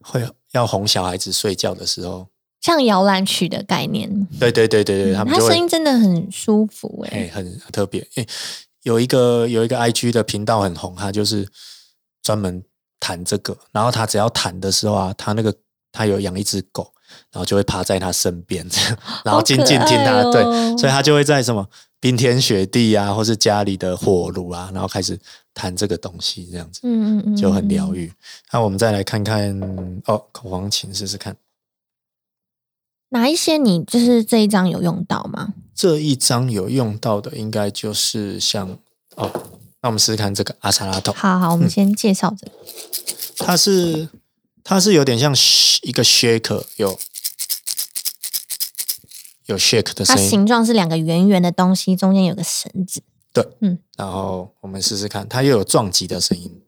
[0.00, 2.28] 会要哄小孩子睡觉的时候，
[2.60, 4.08] 像摇篮曲的概念。
[4.38, 8.06] 对对对对对，他们声音真的很舒服哎，很特别。
[8.14, 8.24] 哎，
[8.84, 11.48] 有一个有一个 I G 的频道很红，他就是
[12.22, 12.62] 专门
[13.00, 15.52] 弹这个，然后他只要弹的时候啊，他那个
[15.90, 16.92] 他有养一只狗。
[17.30, 20.42] 然后就会趴在他身边，这样，然后静静听他，对，
[20.76, 21.66] 所以他就会在什么
[22.00, 25.18] 冰天雪地啊，或是家里的火炉啊，然后开始
[25.54, 28.12] 弹这个东西，这样子，嗯嗯嗯，就很疗愈。
[28.52, 29.58] 那我们再来看看
[30.06, 31.36] 哦，口簧琴试试看，
[33.10, 35.54] 哪一些你就是这一张有用到吗？
[35.74, 38.78] 这一张有用到的，应该就是像
[39.16, 39.30] 哦，
[39.80, 41.12] 那我们试试看这个阿萨拉头。
[41.12, 42.52] 好好，我们先介绍这个，
[43.38, 44.08] 它是。
[44.64, 45.34] 它是有点像
[45.82, 46.98] 一个 shake，有
[49.46, 50.22] 有 shake 的声音。
[50.22, 53.02] 它形状是两个圆圆的东西，中间有个绳子。
[53.32, 53.78] 对，嗯。
[53.96, 56.62] 然后我们试试看，它又有撞击的声音，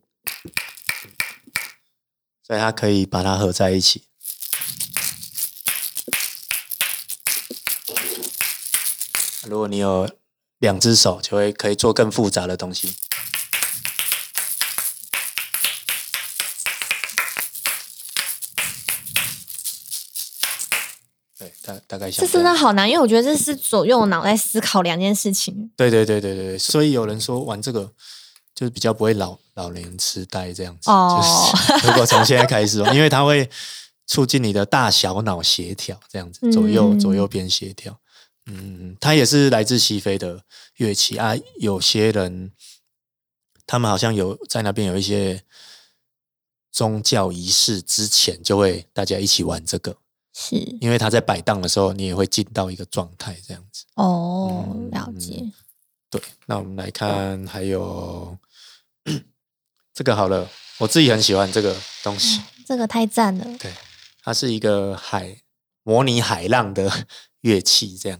[2.46, 4.02] 所以它可以把它合在一起。
[9.46, 10.10] 如如果你有
[10.58, 12.92] 两只手，就会可以做更复杂的东西。
[21.64, 25.70] 大大概这真的好难，因为我觉得这是左右脑在思考两件事情。
[25.74, 27.90] 对对对对对，所以有人说玩这个
[28.54, 30.90] 就是比较不会老老年痴呆这样子。
[30.90, 31.24] 哦，
[31.84, 33.48] 如果从现在开始， 因为它会
[34.06, 37.98] 促进你的大小脑协调，这样子左右左右边协调。
[38.44, 40.42] 嗯，它也是来自西非的
[40.76, 41.34] 乐器啊。
[41.56, 42.52] 有些人
[43.66, 45.42] 他们好像有在那边有一些
[46.70, 49.96] 宗教仪式之前，就会大家一起玩这个。
[50.36, 53.84] 是，因为他在摆荡的时候，你也会进到一个状态，这样子。
[53.94, 55.52] 哦，了解。
[56.10, 58.36] 对，那我们来看，还有
[59.94, 62.40] 这个好了，我自己很喜欢这个东西。
[62.66, 63.44] 这个太赞了。
[63.58, 63.72] 对，
[64.22, 65.38] 它是一个海
[65.84, 67.06] 模拟海浪的
[67.42, 68.18] 乐器，这样。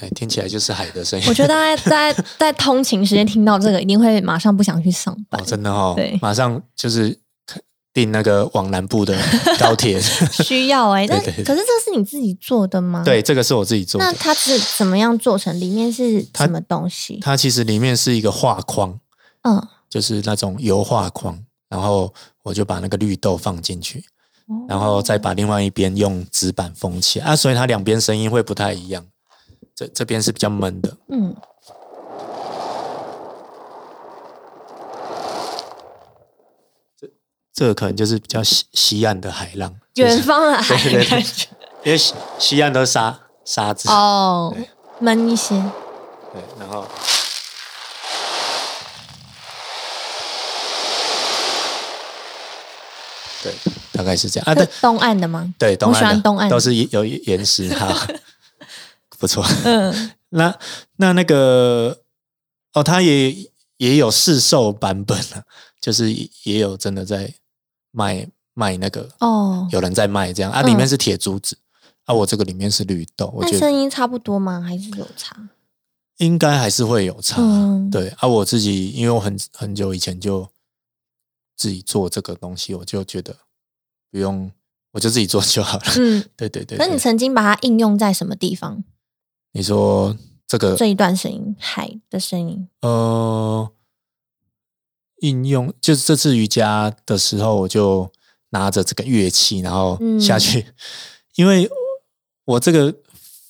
[0.00, 1.26] 哎，听起来就是海的声音。
[1.26, 5.40] 我觉得大家在在通勤时间听到这个，一定会马上不想去上班。
[5.40, 7.18] 哦，真的哦，对，马上就是
[7.94, 9.18] 订那个往南部的
[9.58, 9.98] 高铁。
[10.30, 13.02] 需要哎，那可是这是你自己做的吗？
[13.02, 14.04] 对，这个是我自己做的。
[14.04, 15.58] 那它是怎么样做成？
[15.58, 17.18] 里面是什么东西？
[17.22, 19.00] 它其实里面是一个画框，
[19.42, 22.12] 嗯，就是那种油画框，然后
[22.42, 24.04] 我就把那个绿豆放进去，
[24.68, 29.06] 然后再把另外一边用纸板封起来啊，所以它两边声音会不太一样。
[29.78, 31.36] 这这边是比较闷的，嗯，
[37.00, 37.08] 这
[37.54, 41.22] 这个可能就是比较西西岸的海浪，远方的海浪，
[41.84, 43.88] 因为西西岸都是沙沙子。
[43.88, 44.52] 哦，
[44.98, 45.54] 闷一些，
[46.32, 46.84] 对，然后
[53.44, 53.54] 对，
[53.92, 54.44] 大概是这样。
[54.50, 55.54] 啊，对，东岸的吗？
[55.56, 57.96] 对，东岸东岸都是有岩石哈。
[59.18, 60.58] 不错，嗯， 那
[60.96, 62.02] 那那个
[62.72, 63.34] 哦，他也
[63.78, 65.44] 也有试售版本啊，
[65.80, 66.12] 就是
[66.44, 67.34] 也有真的在
[67.90, 70.52] 卖卖那个哦，有人在卖这样。
[70.52, 71.58] 啊，里面是铁珠子。
[72.04, 74.62] 啊，我这个里面是绿豆，我觉得声音差不多吗？
[74.62, 75.36] 还是有差？
[76.16, 77.36] 应该还是会有差，
[77.92, 78.08] 对。
[78.18, 80.48] 啊，我自己因为我很很久以前就
[81.54, 83.36] 自己做这个东西，我就觉得
[84.10, 84.50] 不用，
[84.92, 86.78] 我就自己做就好了，嗯， 对对对。
[86.78, 88.82] 那你曾经把它应用在什么地方？
[89.52, 93.70] 你说这个这一段声音，海的声音，呃，
[95.20, 98.10] 应用就是这次瑜伽的时候，我就
[98.50, 100.66] 拿着这个乐器，然后下去，
[101.34, 101.68] 因为
[102.44, 102.94] 我这个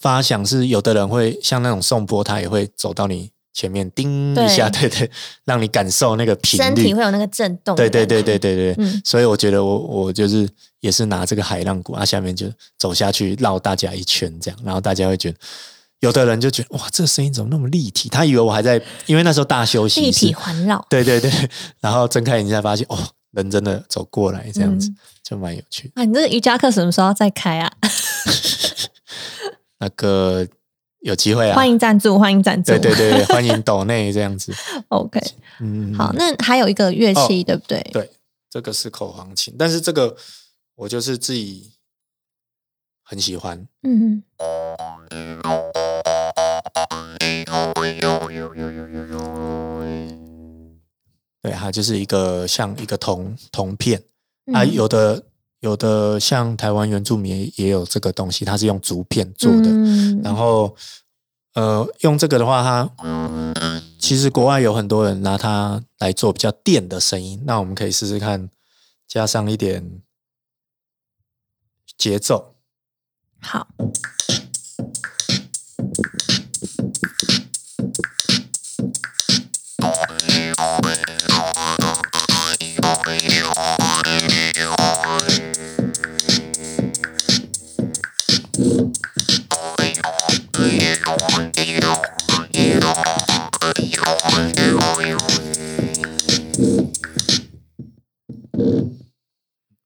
[0.00, 4.88] 发响是有的人会像那种送波，他也会走到你前面叮一下，对。
[4.88, 5.10] 对，
[5.44, 10.48] 让你感受那个频率，身体会有那个震动，对对对对对对，所以我觉得我我就是
[10.80, 12.46] 也是拿这个海浪鼓，啊，下面就
[12.78, 15.38] 走下去绕大家一圈这样，然后大家会觉得。
[16.00, 18.08] 有的人就觉得哇，这个声音怎么那么立体？
[18.08, 20.84] 他以为我还在，因为那时候大休息，立体环绕。
[20.88, 21.30] 对对对，
[21.80, 22.96] 然后睁开眼睛才发现，哦，
[23.32, 24.92] 人真的走过来，这样子
[25.24, 25.90] 就蛮有趣。
[25.94, 27.72] 啊，你这瑜伽课什么时候再开啊？
[29.80, 30.46] 那个
[31.00, 34.52] 有机会啊，欢迎赞助，欢迎赞助，对对对， 欢迎抖内这样子。
[34.88, 35.20] OK，
[35.60, 37.80] 嗯，好，那还有一个乐器，对不对？
[37.92, 38.10] 对，
[38.50, 40.16] 这个是口簧琴，但是这个
[40.76, 41.72] 我就是自己
[43.10, 43.66] 很喜欢。
[43.84, 44.22] 嗯。
[51.40, 54.02] 对，它就是一个像一个铜铜片
[54.52, 55.24] 啊，有的
[55.60, 59.70] 有的像台湾原住民也有这个东西，它是用竹片做的。
[60.22, 60.76] 然后
[61.54, 63.54] 呃，用这个的话，它
[63.98, 67.42] 其实国外有很多人拿它来做比较电的声音。
[67.46, 68.50] 那我们可以试试看，
[69.06, 70.02] 加上一点
[71.96, 72.57] 节奏。
[73.40, 73.66] 好。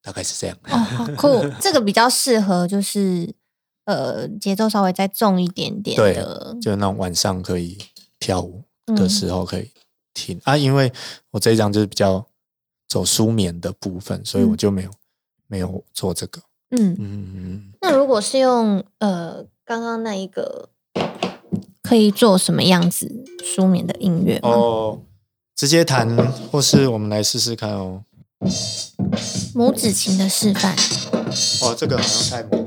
[0.04, 1.48] 大概是这样哦，好酷！
[1.60, 3.32] 这个比较适合，就是
[3.84, 7.78] 呃，节奏稍微再重一点点的，就那种晚上可以
[8.18, 9.70] 跳舞的时候可以
[10.14, 10.56] 听啊。
[10.56, 10.92] 因为
[11.30, 12.26] 我这一张就是比较
[12.88, 14.90] 走舒眠的部分，所以我就没有
[15.46, 16.40] 没有做这个。
[16.70, 17.72] 嗯嗯嗯。
[17.80, 19.46] 那如果是用呃。
[19.64, 20.70] 刚刚那一个
[21.82, 25.00] 可以做什么样子舒眠的音乐哦，
[25.54, 26.16] 直接弹，
[26.50, 28.02] 或是我们来试试看哦。
[29.54, 30.74] 拇指琴的示范。
[31.62, 32.61] 哦，这个好像太模。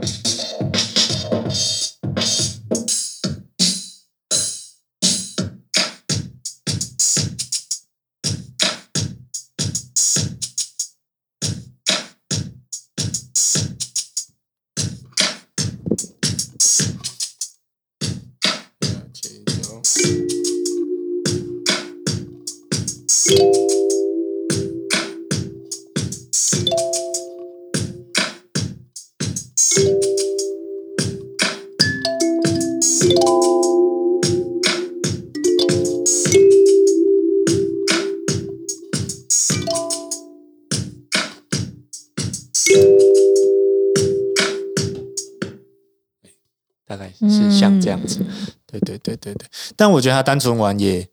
[49.76, 51.08] 但我觉得他单纯玩也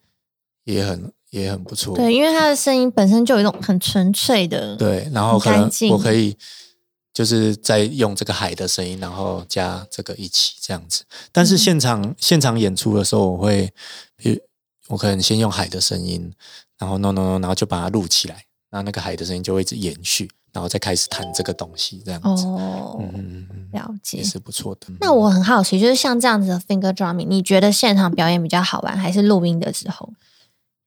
[0.65, 1.97] 也很也很不错。
[1.97, 6.37] 对，因为他的声音本身就有一种很纯粹的，对，然后可能我可以
[7.13, 11.05] 就是在用这个海的声音，然后加这个一起这样子。
[11.31, 13.73] 但是现场现场演出的时候，我会，
[14.17, 14.39] 比如
[14.89, 16.33] 我可能先用海的声音，
[16.79, 20.31] 然后 no no no，然后就把它录起来，那那个海的声音就会一直延续。
[20.53, 24.89] 然后再开始弹这个东西，这样子，哦，嗯了解也是不错的。
[25.01, 30.13] 那我很好奇，就是像这样子的 finger drumming，你觉得现场表演比较好玩，还是录音的时候？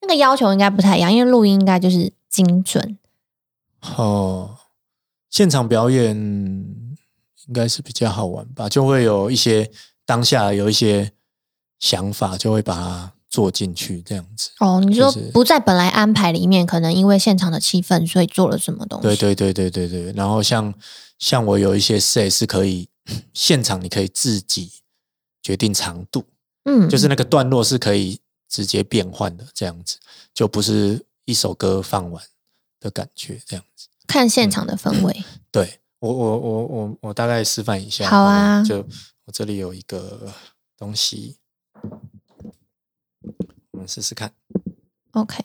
[0.01, 2.97] 那个要求应该不太一样，因为录音应该就是精准。
[3.97, 4.55] 哦，
[5.29, 9.71] 现场表演应该是比较好玩吧，就会有一些
[10.05, 11.11] 当下有一些
[11.79, 13.14] 想法，就会把它。
[13.35, 19.03] 做进去这样子哦，你说不在本来安排里面，可能因为现场的气氛，所以做了什么东西？
[19.03, 20.13] 对对对对对对。
[20.13, 20.73] 然后像
[21.19, 22.87] 像我有一些 say 是可以
[23.33, 24.71] 现场，你可以自己
[25.43, 26.23] 决定长度，
[26.63, 29.97] 嗯，就是那个段落是可以直接变换的，这样子
[30.33, 32.23] 就不是一首歌放完
[32.79, 33.87] 的感觉，这样子。
[34.07, 35.25] 看现场的氛围。
[35.51, 38.09] 对我我我我我大概示范一下。
[38.09, 38.77] 好啊，就
[39.25, 40.31] 我这里有一个
[40.77, 41.35] 东西。
[43.87, 44.31] 试试看。
[45.11, 45.43] OK。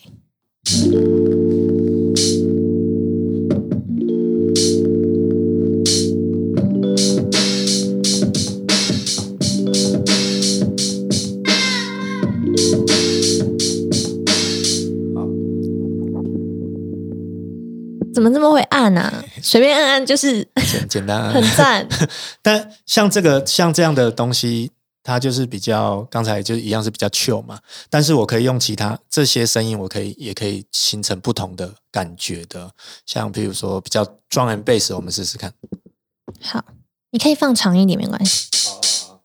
[18.13, 19.25] 怎么这么会按啊？
[19.43, 21.87] 随便按按就是简简单，很赞。
[22.43, 24.73] 但像这个像这样的东西。
[25.11, 27.59] 它就是比较刚才就一样是比较 chill 嘛，
[27.89, 32.71] 但是我可以用其他这些声音，我可以也可以形成不同的感觉的，
[33.05, 35.53] 像比如说比较 drum and bass，我们试试看。
[36.41, 36.65] 好，
[37.11, 38.49] 你可以放长一点，没关系。
[39.03, 39.21] 好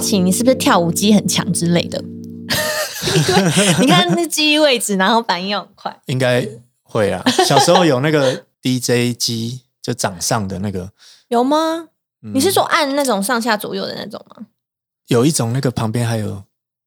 [0.00, 2.02] 奇你是不是跳舞机很强之类的？
[3.80, 6.46] 你看那记忆位置，然后反应又很快，应该
[6.82, 7.22] 会啊。
[7.46, 10.90] 小时候有那个 DJ 机，就掌上的那个，
[11.28, 11.88] 有吗？
[12.32, 14.46] 你是说按那种上下左右的那种吗？
[15.08, 16.42] 有一种那个旁边还有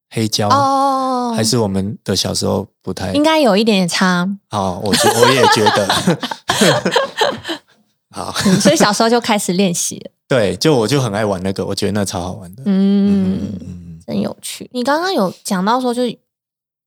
[0.10, 4.80] 黑胶哦，还是我们的小时候不太应该有一点点差好。
[4.84, 6.20] 我觉我也觉得
[8.12, 10.12] 好，所以小时候就开始练习了。
[10.30, 12.61] 对，就我就很爱玩那个，我觉得那超好玩的。
[12.67, 14.69] 嗯，真有趣。
[14.71, 16.19] 你刚刚有讲到说，就是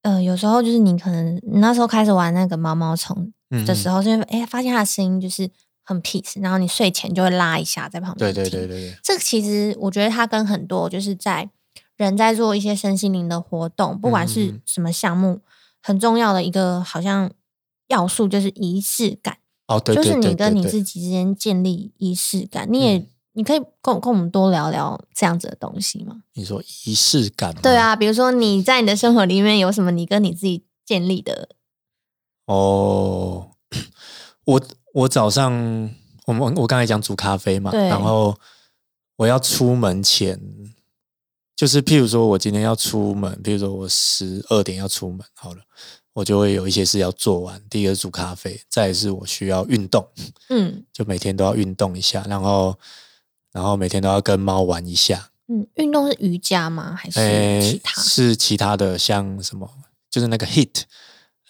[0.03, 3.33] 呃，有时候就是你可能那时候开始玩那个毛毛虫
[3.67, 5.51] 的时候，就哎发现它的声音就是
[5.83, 8.33] 很 peace，然后你睡前就会拉一下在旁边。
[8.33, 8.97] 对对对对对。
[9.03, 11.51] 这个其实我觉得它跟很多就是在
[11.97, 15.41] 人在做一些身心灵的活动，不管是什么项目，
[15.83, 17.29] 很重要的一个好像
[17.89, 19.39] 要素就是仪式感。
[19.67, 23.09] 哦，对，就是你跟你自己之间建立仪式感，你也。
[23.35, 26.23] 你可以跟跟我们多聊聊这样子的东西吗？
[26.35, 27.55] 你说仪式感？
[27.63, 31.49] 对啊，比如说你在你的生活里面有什么你跟你自己建立的？
[32.45, 33.53] 哦，
[34.45, 34.63] 我
[34.93, 35.51] 我早上
[36.27, 38.39] 我们我刚才讲煮咖啡嘛，然后
[39.17, 40.39] 我要出门前，
[41.57, 45.63] 就是譬如说我今天要出门，譬如说我十二点要出门，好了，
[46.13, 47.63] 我就会有一些事要做完。
[47.71, 50.07] 第一个煮咖啡，再是我需要运动，
[50.51, 52.79] 嗯，就每天都要运动一下，然后。
[53.53, 55.31] 然后每天都要跟猫玩一下。
[55.49, 56.95] 嗯，运动是瑜伽吗？
[56.97, 57.21] 还是
[57.63, 58.03] 其他？
[58.03, 59.69] 是其他的，像什么？
[60.11, 60.83] 就是那个 hit，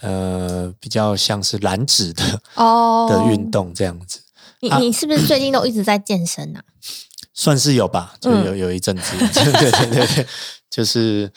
[0.01, 4.21] 呃，比较像是燃脂的哦 的运动这样子。
[4.61, 6.63] 你你是不是最近都一直在健身啊？
[7.35, 10.27] 算是有吧，就有有一阵子， 对对对对，
[10.71, 11.33] 就是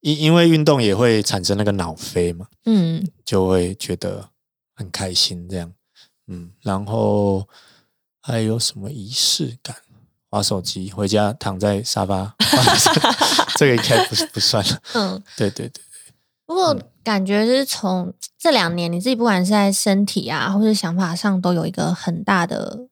[0.00, 4.30] 因因为运动也会产生那个脑飞嘛，嗯，就会觉得
[4.74, 5.72] 很开心这样，
[6.28, 7.46] 嗯，然后
[8.28, 9.74] 还有什么仪式感？
[10.30, 12.34] 玩手机，回家躺在沙发，
[13.56, 14.78] 这个应该不不算了。
[14.92, 15.82] 嗯，对对对对。
[16.44, 22.88] 不过感觉是从这两年，你自己不管是在身体啊，或者想法上，都有一个很大的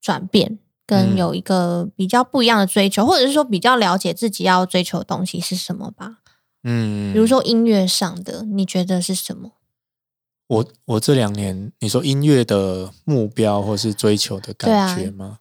[0.00, 6.20] 转变，跟有一个比较不一样的追求，或者是说比较了解自己要追求的东西是什么吧。
[6.64, 9.50] 嗯，比如说音乐上的，你觉得是什么？
[10.52, 15.38] 我我这两年，你说音乐的目标或是追求的感觉吗？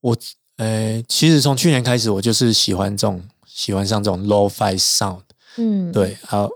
[0.00, 0.16] 我
[0.56, 5.22] 呃，其实从去年开始，我就是喜欢这种，喜欢上这种 low fi sound，
[5.58, 6.48] 嗯，对，好，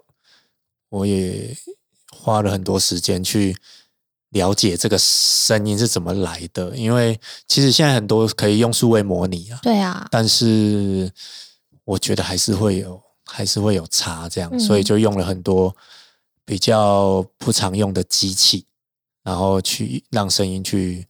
[0.89, 1.57] 我也
[2.11, 3.55] 花了很多时间去
[4.31, 11.09] 了解这个声音是怎么来的，因为其实现在很多可以用数位模拟啊，对啊，但是
[11.85, 15.75] 我觉得还是会有，还是会有差，这样，所以就用了很多
[16.51, 18.65] 比较不常用的机器，
[19.23, 21.07] 然后去让声音去。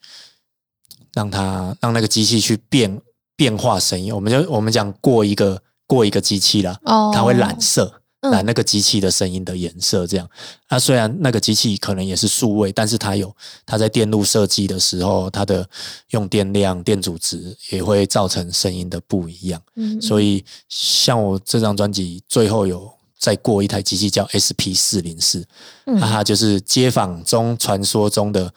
[1.13, 3.03] 让它让那个机器去变
[3.35, 6.81] 变化声音，我们就我们讲过一个过一个机器了，
[7.13, 10.31] 它会染色染那个机器的声音的颜色，这样。
[10.69, 13.35] 那虽然那个机器可能也是数位，但是它有
[13.67, 15.69] 它在电路设计的时候，它的
[16.11, 19.61] 用电量、电阻值也会造成声音的不一样。
[19.75, 22.89] 嗯，所以像我这张专辑最后有
[23.21, 25.47] 再过一台机器叫 SP 四零四，
[25.85, 28.53] 那它就是街坊中传说中的。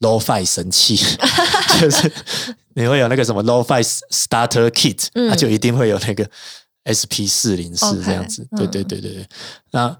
[0.00, 0.94] Low-fi 神器，
[1.80, 2.12] 就是
[2.74, 6.30] 你会有那个什么 Low-fi Starter Kit，它就一定会有那个
[6.84, 8.46] SP 四零四这样子。
[8.58, 9.26] 对对对对对。
[9.70, 9.98] 那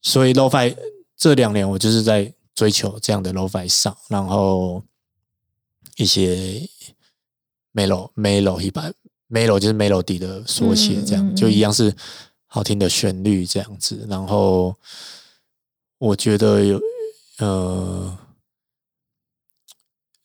[0.00, 0.76] 所以 Low-fi
[1.16, 4.84] 这两年我就是在追求这样的 Low-fi 上，然后
[5.96, 6.62] 一些
[7.74, 8.94] Melo Melo 一般
[9.28, 11.92] Melo 就是 Melody 的缩写，这样就一样是
[12.52, 14.06] 好听的旋律这样子。
[14.08, 14.76] 然后
[15.96, 16.80] 我觉得有
[17.38, 18.18] 呃。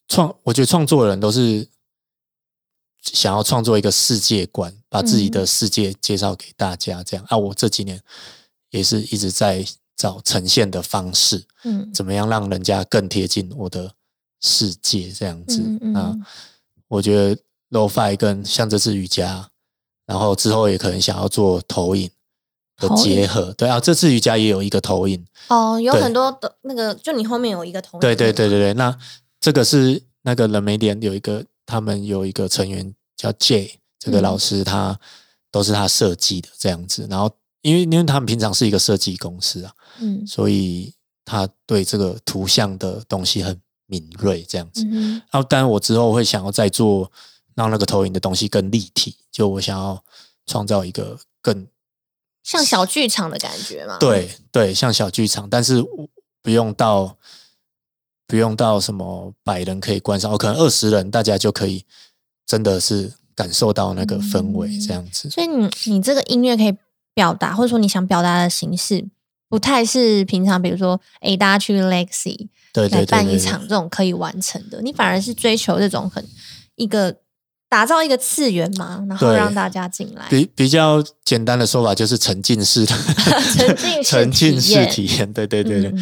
[0.10, 1.68] 创，我觉得创作人都是
[3.04, 7.04] 想要创作一个世界观，把自己的世界介绍给大家。
[7.04, 8.02] 这样啊，我这几年
[8.70, 9.66] 也是一直在
[9.98, 13.94] 找呈现的方式，嗯，怎么样让人家更贴近我的
[14.40, 15.12] 世界？
[15.12, 15.62] 这样子
[15.94, 16.16] 啊，
[16.88, 19.52] 我觉得 low-fi 跟像这次瑜伽，
[20.06, 22.10] 然后之后也可能想要做投影
[22.78, 23.54] 的结合。
[23.54, 28.00] 对啊，这次瑜伽也有一个投影哦，有很多的那个，就你后面有一个投影。
[28.02, 28.98] 对对对对对，那。
[29.40, 35.00] 这个是那个冷媒点有一个，他们有一个成员叫 J，这个老师他
[35.52, 37.08] 都是他设计的这样子。
[37.08, 40.92] 然后因为因为他们平常是一个设计公司啊，嗯，所以
[41.24, 44.84] 他对这个图像的东西很敏锐这样子。
[44.92, 47.10] 嗯然后当然我之后会想要再做
[47.54, 50.04] 让那个投影的东西更立体，就我想要
[50.48, 51.66] 创造一个更
[52.48, 53.98] 像小剧场的感觉嘛。
[54.00, 55.84] 对对，像小剧场，但是
[56.42, 57.18] 不用到。
[58.30, 61.86] 不用到什么百人可以观赏，可能二十人大家就可以
[62.46, 65.30] 真的是感受到那个氛围这样子。
[65.30, 66.76] 所以你你这个音乐可以
[67.14, 69.08] 表达，或者说你想表达的形式，
[69.48, 72.50] 不太是平常比如说哎大家去 Lexi
[72.92, 76.28] 来办一场这种可以完成的，你反而是追求这种很
[76.76, 77.16] 一个
[77.70, 80.26] 打造一个次元嘛，然后让大家进来。
[80.30, 82.96] 比比较简单的说法就是沉浸式的
[83.54, 85.32] 沉浸沉浸式体验。
[85.34, 85.94] 对对对对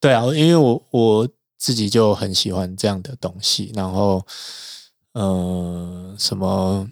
[0.00, 1.28] 对啊，因为我我。
[1.60, 4.24] 自己就很喜欢这样的东西，然后，
[5.12, 6.88] 呃，什么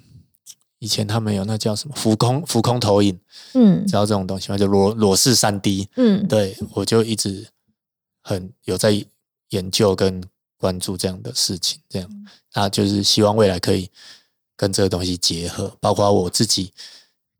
[0.80, 3.16] 以前他们有那叫什么浮空浮空投影，
[3.54, 4.58] 嗯，知道这种东西吗？
[4.58, 7.46] 就裸裸视三 D，嗯，对我就一直
[8.24, 9.06] 很有在
[9.50, 10.20] 研究跟
[10.56, 12.10] 关注这样的事情，这样，
[12.52, 13.90] 啊就是希望未来可以
[14.56, 16.72] 跟这个东西结合，包括我自己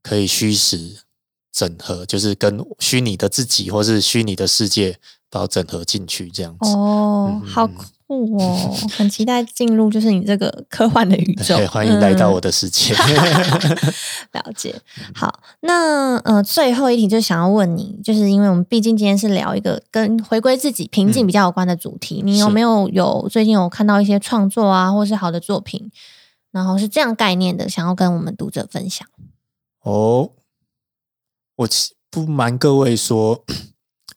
[0.03, 0.99] 可以虚实
[1.53, 4.99] 整合，就是跟虚拟的自己或是虚拟的世界。
[5.29, 6.71] 把它整合进去，这样子。
[6.71, 7.69] 哦，好
[8.07, 8.75] 酷哦！
[8.97, 12.95] 很期待进入就是你这个 科幻的宇宙，欢迎来到我的世界。
[14.33, 14.75] 了解。
[15.15, 25.91] 好，那呃，最后一题就想要问你，就是因为我们毕竟今天是聊一个跟回归自己、平静比较有关的主题，你有没有有最近有看到一些创作啊，或是好的作品，
[26.53, 29.07] 然后是这样概念的，想要跟我们读者分享？
[29.83, 30.31] 哦，
[31.57, 31.69] 我
[32.11, 33.45] 不瞒各位说。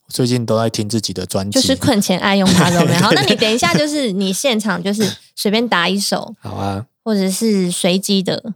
[0.10, 3.12] 最近都在听自己的专辑，就是困前爱用它都没 好。
[3.12, 8.54] 那你等一下，就是你现场就是 随便打一首，好啊，或者是随机的，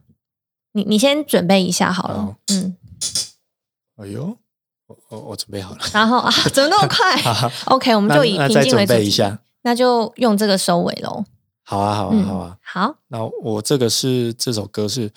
[0.74, 2.36] 你你先准备一下好了。
[2.52, 2.76] 嗯，
[3.98, 4.36] 哎呦，
[4.88, 5.80] 我我我准备好了。
[5.94, 7.52] 然后啊，怎么那么快？
[7.66, 8.94] OK，我们就以平静为主。
[8.96, 11.24] 一下，那就用这个收尾喽。
[11.64, 12.58] 好啊，好啊，好啊。
[12.62, 15.12] 好，那我这个是这首歌是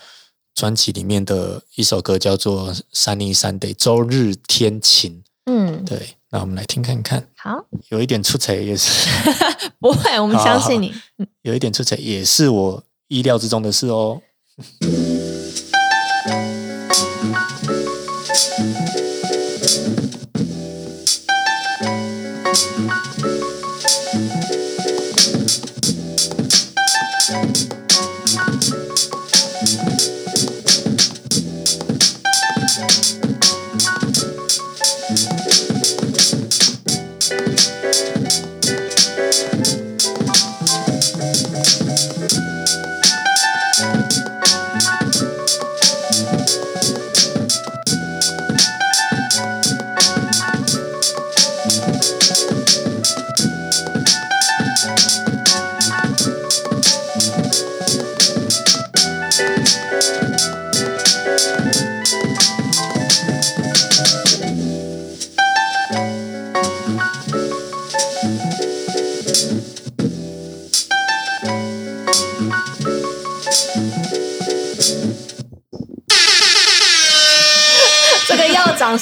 [0.55, 5.25] 专辑里面的一首歌，叫做《Sunny Sunday》周日天晴。
[5.47, 6.17] 嗯，对。
[6.31, 7.29] 那我们来听看看。
[7.37, 9.09] 好，有一点出彩也是
[9.79, 10.93] 不会，我们相信你。
[11.43, 14.21] 有一点出彩也是我意料之中的事哦。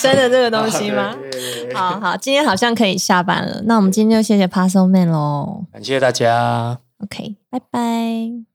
[0.04, 1.14] 掌声的这个东西吗？
[1.74, 3.62] 好好，今天好像可以下班了。
[3.64, 6.78] 那我们今天就谢谢 Puzzle Man 喽，感谢大家。
[6.98, 8.53] OK，拜拜。